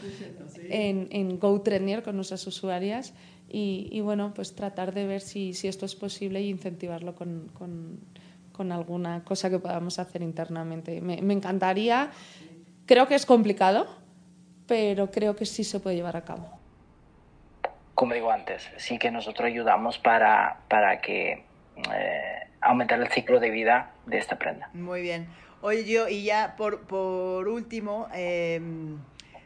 en, 0.70 1.10
en 1.12 1.40
GoTrendier 1.40 2.04
con 2.04 2.16
nuestras 2.16 2.48
usuarias 2.48 3.14
y, 3.52 4.00
bueno, 4.02 4.32
pues 4.36 4.56
tratar 4.56 4.94
de 4.94 5.08
ver 5.08 5.22
si, 5.22 5.54
si 5.54 5.68
esto 5.68 5.86
es 5.86 5.96
posible 5.96 6.40
e 6.40 6.44
incentivarlo 6.44 7.16
con, 7.16 7.50
con, 7.50 8.00
con, 8.52 8.72
alguna 8.72 9.24
cosa 9.24 9.50
que 9.50 9.58
podamos 9.58 9.98
hacer 9.98 10.22
internamente. 10.22 11.02
Me, 11.02 11.22
me, 11.22 11.34
encantaría, 11.34 12.12
creo 12.86 13.08
que 13.08 13.16
es 13.16 13.26
complicado, 13.26 13.88
pero 14.68 15.10
creo 15.10 15.36
que 15.36 15.46
sí 15.46 15.64
se 15.64 15.80
puede 15.80 15.96
llevar 15.96 16.16
a 16.16 16.24
cabo. 16.24 16.48
Como 17.96 18.14
digo 18.14 18.32
antes, 18.32 18.70
sí 18.78 19.00
que 19.00 19.10
nosotros 19.10 19.48
ayudamos 19.48 19.98
para, 19.98 20.60
para 20.68 21.02
que 21.02 21.44
eh, 21.92 22.39
aumentar 22.62 23.00
el 23.00 23.10
ciclo 23.10 23.40
de 23.40 23.50
vida 23.50 23.92
de 24.06 24.18
esta 24.18 24.38
prenda. 24.38 24.70
Muy 24.74 25.02
bien. 25.02 25.28
Oye, 25.62 25.86
yo, 25.86 26.08
y 26.08 26.24
ya 26.24 26.56
por, 26.58 26.82
por 26.82 27.48
último, 27.48 28.08
eh, 28.14 28.62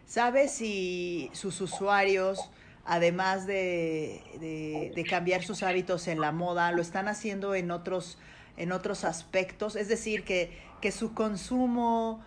¿sabes 0.05 0.51
si 0.51 1.29
sus 1.33 1.59
usuarios 1.61 2.51
además 2.85 3.45
de, 3.45 4.91
de, 4.93 5.03
cambiar 5.05 5.43
sus 5.43 5.63
hábitos 5.63 6.07
en 6.07 6.19
la 6.19 6.31
moda, 6.31 6.71
lo 6.71 6.81
están 6.81 7.07
haciendo 7.07 7.55
en 7.55 7.71
otros, 7.71 8.17
en 8.57 8.71
otros 8.71 9.03
aspectos. 9.05 9.75
Es 9.75 9.87
decir, 9.87 10.23
que, 10.23 10.57
que 10.81 10.91
su 10.91 11.13
consumo, 11.13 12.21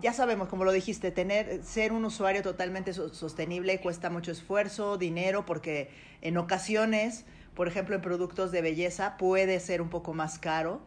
ya 0.00 0.12
sabemos, 0.12 0.48
como 0.48 0.64
lo 0.64 0.72
dijiste, 0.72 1.10
tener, 1.10 1.62
ser 1.64 1.92
un 1.92 2.04
usuario 2.04 2.42
totalmente 2.42 2.92
sostenible 2.92 3.80
cuesta 3.80 4.10
mucho 4.10 4.32
esfuerzo, 4.32 4.98
dinero, 4.98 5.46
porque 5.46 5.90
en 6.20 6.36
ocasiones, 6.36 7.24
por 7.60 7.68
ejemplo, 7.68 7.94
en 7.94 8.00
productos 8.00 8.52
de 8.52 8.62
belleza 8.62 9.18
puede 9.18 9.60
ser 9.60 9.82
un 9.82 9.90
poco 9.90 10.14
más 10.14 10.38
caro. 10.38 10.80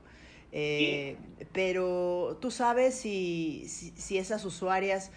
Eh, 0.51 1.17
pero 1.51 2.39
tú 2.41 2.49
sabes 2.49 2.95
si, 2.95 3.67
si, 3.67 4.17
esas 4.17 4.43
usuarias 4.43 5.11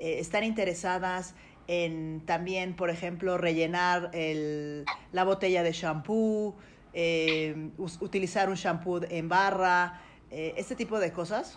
eh, 0.00 0.16
están 0.18 0.42
interesadas 0.42 1.36
en 1.68 2.26
también, 2.26 2.74
por 2.74 2.90
ejemplo, 2.90 3.38
rellenar 3.38 4.10
el, 4.14 4.84
la 5.12 5.22
botella 5.22 5.62
de 5.62 5.70
shampoo, 5.70 6.56
eh, 6.92 7.70
utilizar 8.00 8.48
un 8.48 8.56
shampoo 8.56 9.00
en 9.08 9.28
barra, 9.28 10.02
eh, 10.32 10.54
este 10.56 10.74
tipo 10.74 10.98
de 10.98 11.12
cosas? 11.12 11.56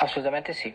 Absolutamente 0.00 0.54
sí. 0.54 0.74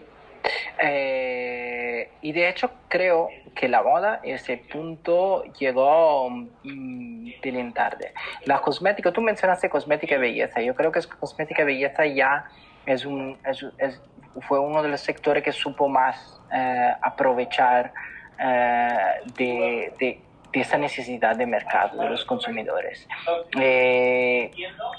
Eh, 0.82 2.10
y 2.22 2.32
de 2.32 2.50
hecho 2.50 2.72
creo 2.88 3.30
que 3.54 3.68
la 3.68 3.84
moda, 3.84 4.22
ese 4.24 4.58
punto 4.58 5.44
llegó 5.60 6.30
mm, 6.30 7.32
bien 7.42 7.74
tarde. 7.74 8.14
La 8.46 8.62
cosmética, 8.62 9.12
tú 9.12 9.22
mencionaste 9.22 9.70
cosmética 9.70 10.16
y 10.16 10.20
belleza. 10.20 10.62
Yo 10.62 10.74
creo 10.76 10.92
que 10.92 11.02
cosmética 11.20 11.64
y 11.64 11.66
belleza 11.66 12.06
ya 12.06 12.46
es 12.86 13.06
un, 13.06 13.38
es, 13.46 14.02
fue 14.48 14.60
uno 14.60 14.82
de 14.82 14.90
los 14.90 15.02
sectores 15.02 15.44
que 15.44 15.52
supo 15.52 15.90
más 15.90 16.40
eh, 16.54 16.94
aprovechar 17.02 17.92
eh, 18.40 18.98
de, 19.38 19.94
de, 20.00 20.22
de, 20.54 20.62
esa 20.62 20.78
necesidad 20.78 21.36
de 21.36 21.46
mercado 21.46 22.02
de 22.02 22.10
los 22.10 22.24
consumidores. 22.24 23.08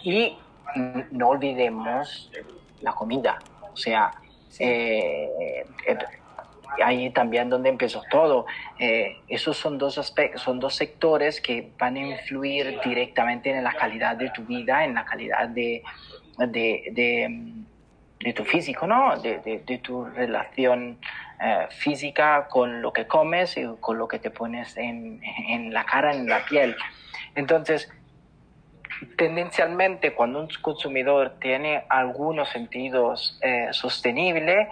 y 0.03 0.37
no 1.11 1.29
olvidemos 1.29 2.31
la 2.83 2.93
comida. 2.93 3.39
O 3.73 3.77
sea, 3.77 4.13
eh, 4.59 5.65
eh, 5.87 5.99
ahí 6.83 7.11
también 7.11 7.51
donde 7.51 7.69
empezó 7.69 8.03
todo. 8.11 8.47
Eh, 8.79 9.17
esos 9.29 9.57
son 9.57 9.79
dos 9.79 9.99
aspectos, 9.99 10.43
son 10.43 10.61
dos 10.61 10.75
sectores 10.75 11.41
que 11.41 11.71
van 11.79 11.97
a 11.97 12.01
influir 12.01 12.79
directamente 12.85 13.51
en 13.51 13.63
la 13.63 13.73
calidad 13.73 14.17
de 14.17 14.31
tu 14.31 14.43
vida, 14.45 14.85
en 14.85 14.95
la 14.95 15.05
calidad 15.05 15.49
de, 15.49 15.83
de, 16.39 16.93
de, 18.19 18.33
tu 18.33 18.45
físico, 18.45 18.87
¿no? 18.87 19.17
De, 19.21 19.81
tu 19.83 20.05
relación 20.05 20.99
física 21.71 22.49
con 22.49 22.83
lo 22.83 22.93
que 22.93 23.07
comes 23.07 23.57
y 23.57 23.65
con 23.81 23.97
lo 23.97 24.07
que 24.07 24.19
te 24.19 24.31
pones 24.31 24.77
en, 24.77 25.23
en 25.49 25.73
la 25.73 25.85
cara, 25.85 26.13
en 26.13 26.29
la 26.29 26.45
piel. 26.45 26.77
Entonces, 27.35 27.91
tendencialmente 29.17 30.15
cuando 30.15 30.41
un 30.41 30.49
consumidor 30.61 31.39
tiene 31.41 31.85
algunos 31.89 32.49
sentidos 32.51 33.39
eh, 33.43 33.69
sostenibles 33.73 34.69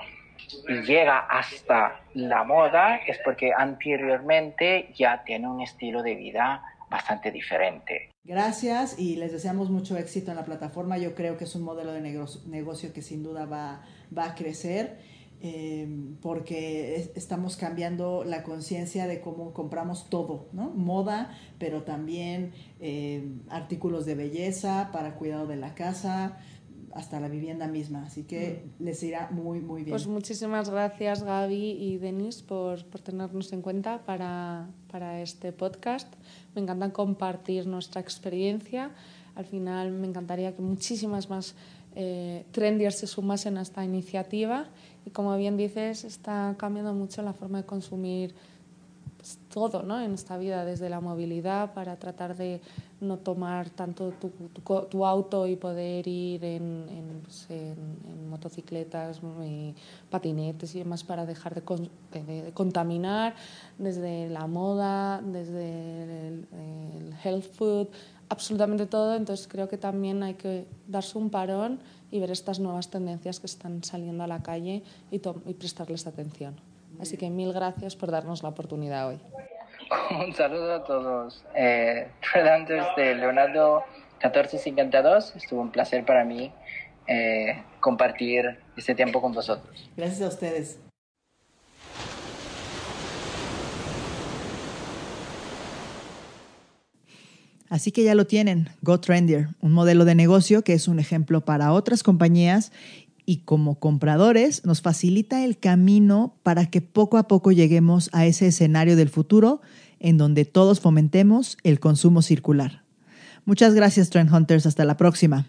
y 0.68 0.82
llega 0.82 1.18
hasta 1.18 2.00
la 2.14 2.44
moda 2.44 2.96
es 3.06 3.18
porque 3.24 3.52
anteriormente 3.56 4.92
ya 4.94 5.22
tiene 5.24 5.48
un 5.48 5.60
estilo 5.60 6.02
de 6.02 6.14
vida 6.14 6.62
bastante 6.90 7.30
diferente. 7.30 8.10
Gracias 8.24 8.98
y 8.98 9.16
les 9.16 9.32
deseamos 9.32 9.70
mucho 9.70 9.96
éxito 9.96 10.30
en 10.30 10.36
la 10.36 10.44
plataforma. 10.44 10.98
Yo 10.98 11.14
creo 11.14 11.36
que 11.36 11.44
es 11.44 11.54
un 11.54 11.62
modelo 11.62 11.92
de 11.92 12.00
negocio 12.00 12.92
que 12.92 13.02
sin 13.02 13.22
duda 13.22 13.46
va, 13.46 13.82
va 14.16 14.26
a 14.26 14.34
crecer 14.34 14.98
Em, 15.40 16.16
porque 16.16 17.12
estamos 17.14 17.56
cambiando 17.56 18.24
la 18.24 18.42
conciencia 18.42 19.06
de 19.06 19.20
cómo 19.20 19.52
compramos 19.52 20.10
todo, 20.10 20.48
¿no? 20.52 20.70
Moda, 20.70 21.30
pero 21.60 21.84
también 21.84 22.52
em, 22.80 23.42
artículos 23.48 24.04
de 24.04 24.16
belleza 24.16 24.90
para 24.92 25.14
cuidado 25.14 25.46
de 25.46 25.54
la 25.54 25.76
casa, 25.76 26.38
hasta 26.92 27.20
la 27.20 27.28
vivienda 27.28 27.68
misma. 27.68 28.02
Así 28.04 28.24
que 28.24 28.64
mm. 28.80 28.82
les 28.82 29.00
irá 29.04 29.30
muy, 29.30 29.60
muy 29.60 29.84
bien. 29.84 29.92
Pues 29.92 30.08
muchísimas 30.08 30.70
gracias 30.70 31.22
Gaby 31.22 31.70
y 31.70 31.98
Denis 31.98 32.42
por, 32.42 32.84
por 32.86 33.00
tenernos 33.00 33.52
en 33.52 33.62
cuenta 33.62 34.04
para, 34.04 34.68
para 34.90 35.22
este 35.22 35.52
podcast. 35.52 36.12
Me 36.56 36.62
encanta 36.62 36.92
compartir 36.92 37.68
nuestra 37.68 38.00
experiencia. 38.00 38.90
Al 39.36 39.44
final 39.44 39.92
me 39.92 40.08
encantaría 40.08 40.52
que 40.56 40.62
muchísimas 40.62 41.30
más 41.30 41.54
eh, 41.94 42.44
trendiers 42.50 42.96
se 42.96 43.06
sumasen 43.06 43.56
a 43.56 43.62
esta 43.62 43.84
iniciativa 43.84 44.68
y 45.08 45.10
como 45.10 45.34
bien 45.38 45.56
dices, 45.56 46.04
está 46.04 46.54
cambiando 46.58 46.92
mucho 46.92 47.22
la 47.22 47.32
forma 47.32 47.62
de 47.62 47.64
consumir 47.64 48.34
pues, 49.16 49.38
todo 49.50 49.82
¿no? 49.82 49.98
en 49.98 50.12
esta 50.12 50.36
vida, 50.36 50.66
desde 50.66 50.90
la 50.90 51.00
movilidad 51.00 51.72
para 51.72 51.96
tratar 51.96 52.36
de 52.36 52.60
no 53.00 53.16
tomar 53.16 53.70
tanto 53.70 54.12
tu, 54.90 55.06
auto 55.06 55.46
y 55.46 55.56
poder 55.56 56.06
ir 56.06 56.44
en, 56.44 57.22
pues, 57.22 57.48
motocicletas, 58.28 59.22
patinetes 60.10 60.74
y 60.74 60.80
demás 60.80 61.04
para 61.04 61.24
dejar 61.24 61.54
de, 61.54 62.52
contaminar, 62.52 63.34
desde 63.78 64.28
la 64.28 64.46
moda, 64.46 65.22
desde 65.22 66.28
el 66.28 67.14
health 67.24 67.50
food, 67.54 67.88
absolutamente 68.28 68.86
todo. 68.86 69.14
Entonces 69.14 69.48
creo 69.48 69.68
que 69.68 69.78
también 69.78 70.22
hay 70.22 70.34
que 70.34 70.66
darse 70.86 71.18
un 71.18 71.30
parón 71.30 71.80
y 72.10 72.20
ver 72.20 72.30
estas 72.30 72.60
nuevas 72.60 72.90
tendencias 72.90 73.40
que 73.40 73.46
están 73.46 73.84
saliendo 73.84 74.24
a 74.24 74.26
la 74.26 74.42
calle 74.42 74.82
y, 75.10 75.16
y 75.16 75.54
prestarles 75.54 76.06
atención. 76.06 76.56
Así 77.00 77.16
que 77.16 77.30
mil 77.30 77.52
gracias 77.52 77.96
por 77.96 78.10
darnos 78.10 78.42
la 78.42 78.48
oportunidad 78.48 79.08
hoy. 79.08 79.20
Un 80.26 80.34
saludo 80.34 80.74
a 80.74 80.84
todos. 80.84 81.44
Eh, 81.54 82.08
de 82.96 83.14
Leonardo 83.14 83.84
1452, 84.22 85.36
estuvo 85.36 85.60
un 85.60 85.70
placer 85.70 86.04
para 86.04 86.24
mí 86.24 86.52
eh, 87.06 87.62
compartir 87.80 88.58
este 88.76 88.94
tiempo 88.94 89.20
con 89.20 89.32
vosotros. 89.32 89.90
Gracias 89.96 90.22
a 90.22 90.28
ustedes. 90.28 90.80
Así 97.68 97.92
que 97.92 98.02
ya 98.02 98.14
lo 98.14 98.26
tienen, 98.26 98.70
GoTrendier, 98.82 99.48
un 99.60 99.72
modelo 99.72 100.04
de 100.04 100.14
negocio 100.14 100.62
que 100.62 100.72
es 100.72 100.88
un 100.88 100.98
ejemplo 100.98 101.44
para 101.44 101.72
otras 101.72 102.02
compañías 102.02 102.72
y 103.26 103.38
como 103.38 103.78
compradores 103.78 104.64
nos 104.64 104.80
facilita 104.80 105.44
el 105.44 105.58
camino 105.58 106.34
para 106.42 106.66
que 106.66 106.80
poco 106.80 107.18
a 107.18 107.28
poco 107.28 107.52
lleguemos 107.52 108.08
a 108.12 108.24
ese 108.24 108.46
escenario 108.46 108.96
del 108.96 109.10
futuro 109.10 109.60
en 110.00 110.16
donde 110.16 110.46
todos 110.46 110.80
fomentemos 110.80 111.58
el 111.62 111.78
consumo 111.78 112.22
circular. 112.22 112.84
Muchas 113.44 113.74
gracias, 113.74 114.10
Trend 114.10 114.32
Hunters. 114.32 114.64
Hasta 114.64 114.84
la 114.84 114.96
próxima. 114.96 115.46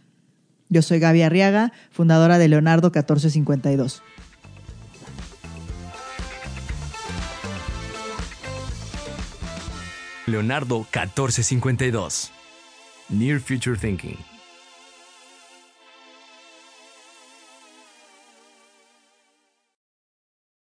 Yo 0.70 0.82
soy 0.82 1.00
Gaby 1.00 1.22
Arriaga, 1.22 1.72
fundadora 1.90 2.38
de 2.38 2.48
Leonardo 2.48 2.88
1452. 2.88 4.02
Leonardo 10.30 10.86
1452. 10.92 12.32
Near 13.10 13.40
Future 13.40 13.78
Thinking. 13.78 14.29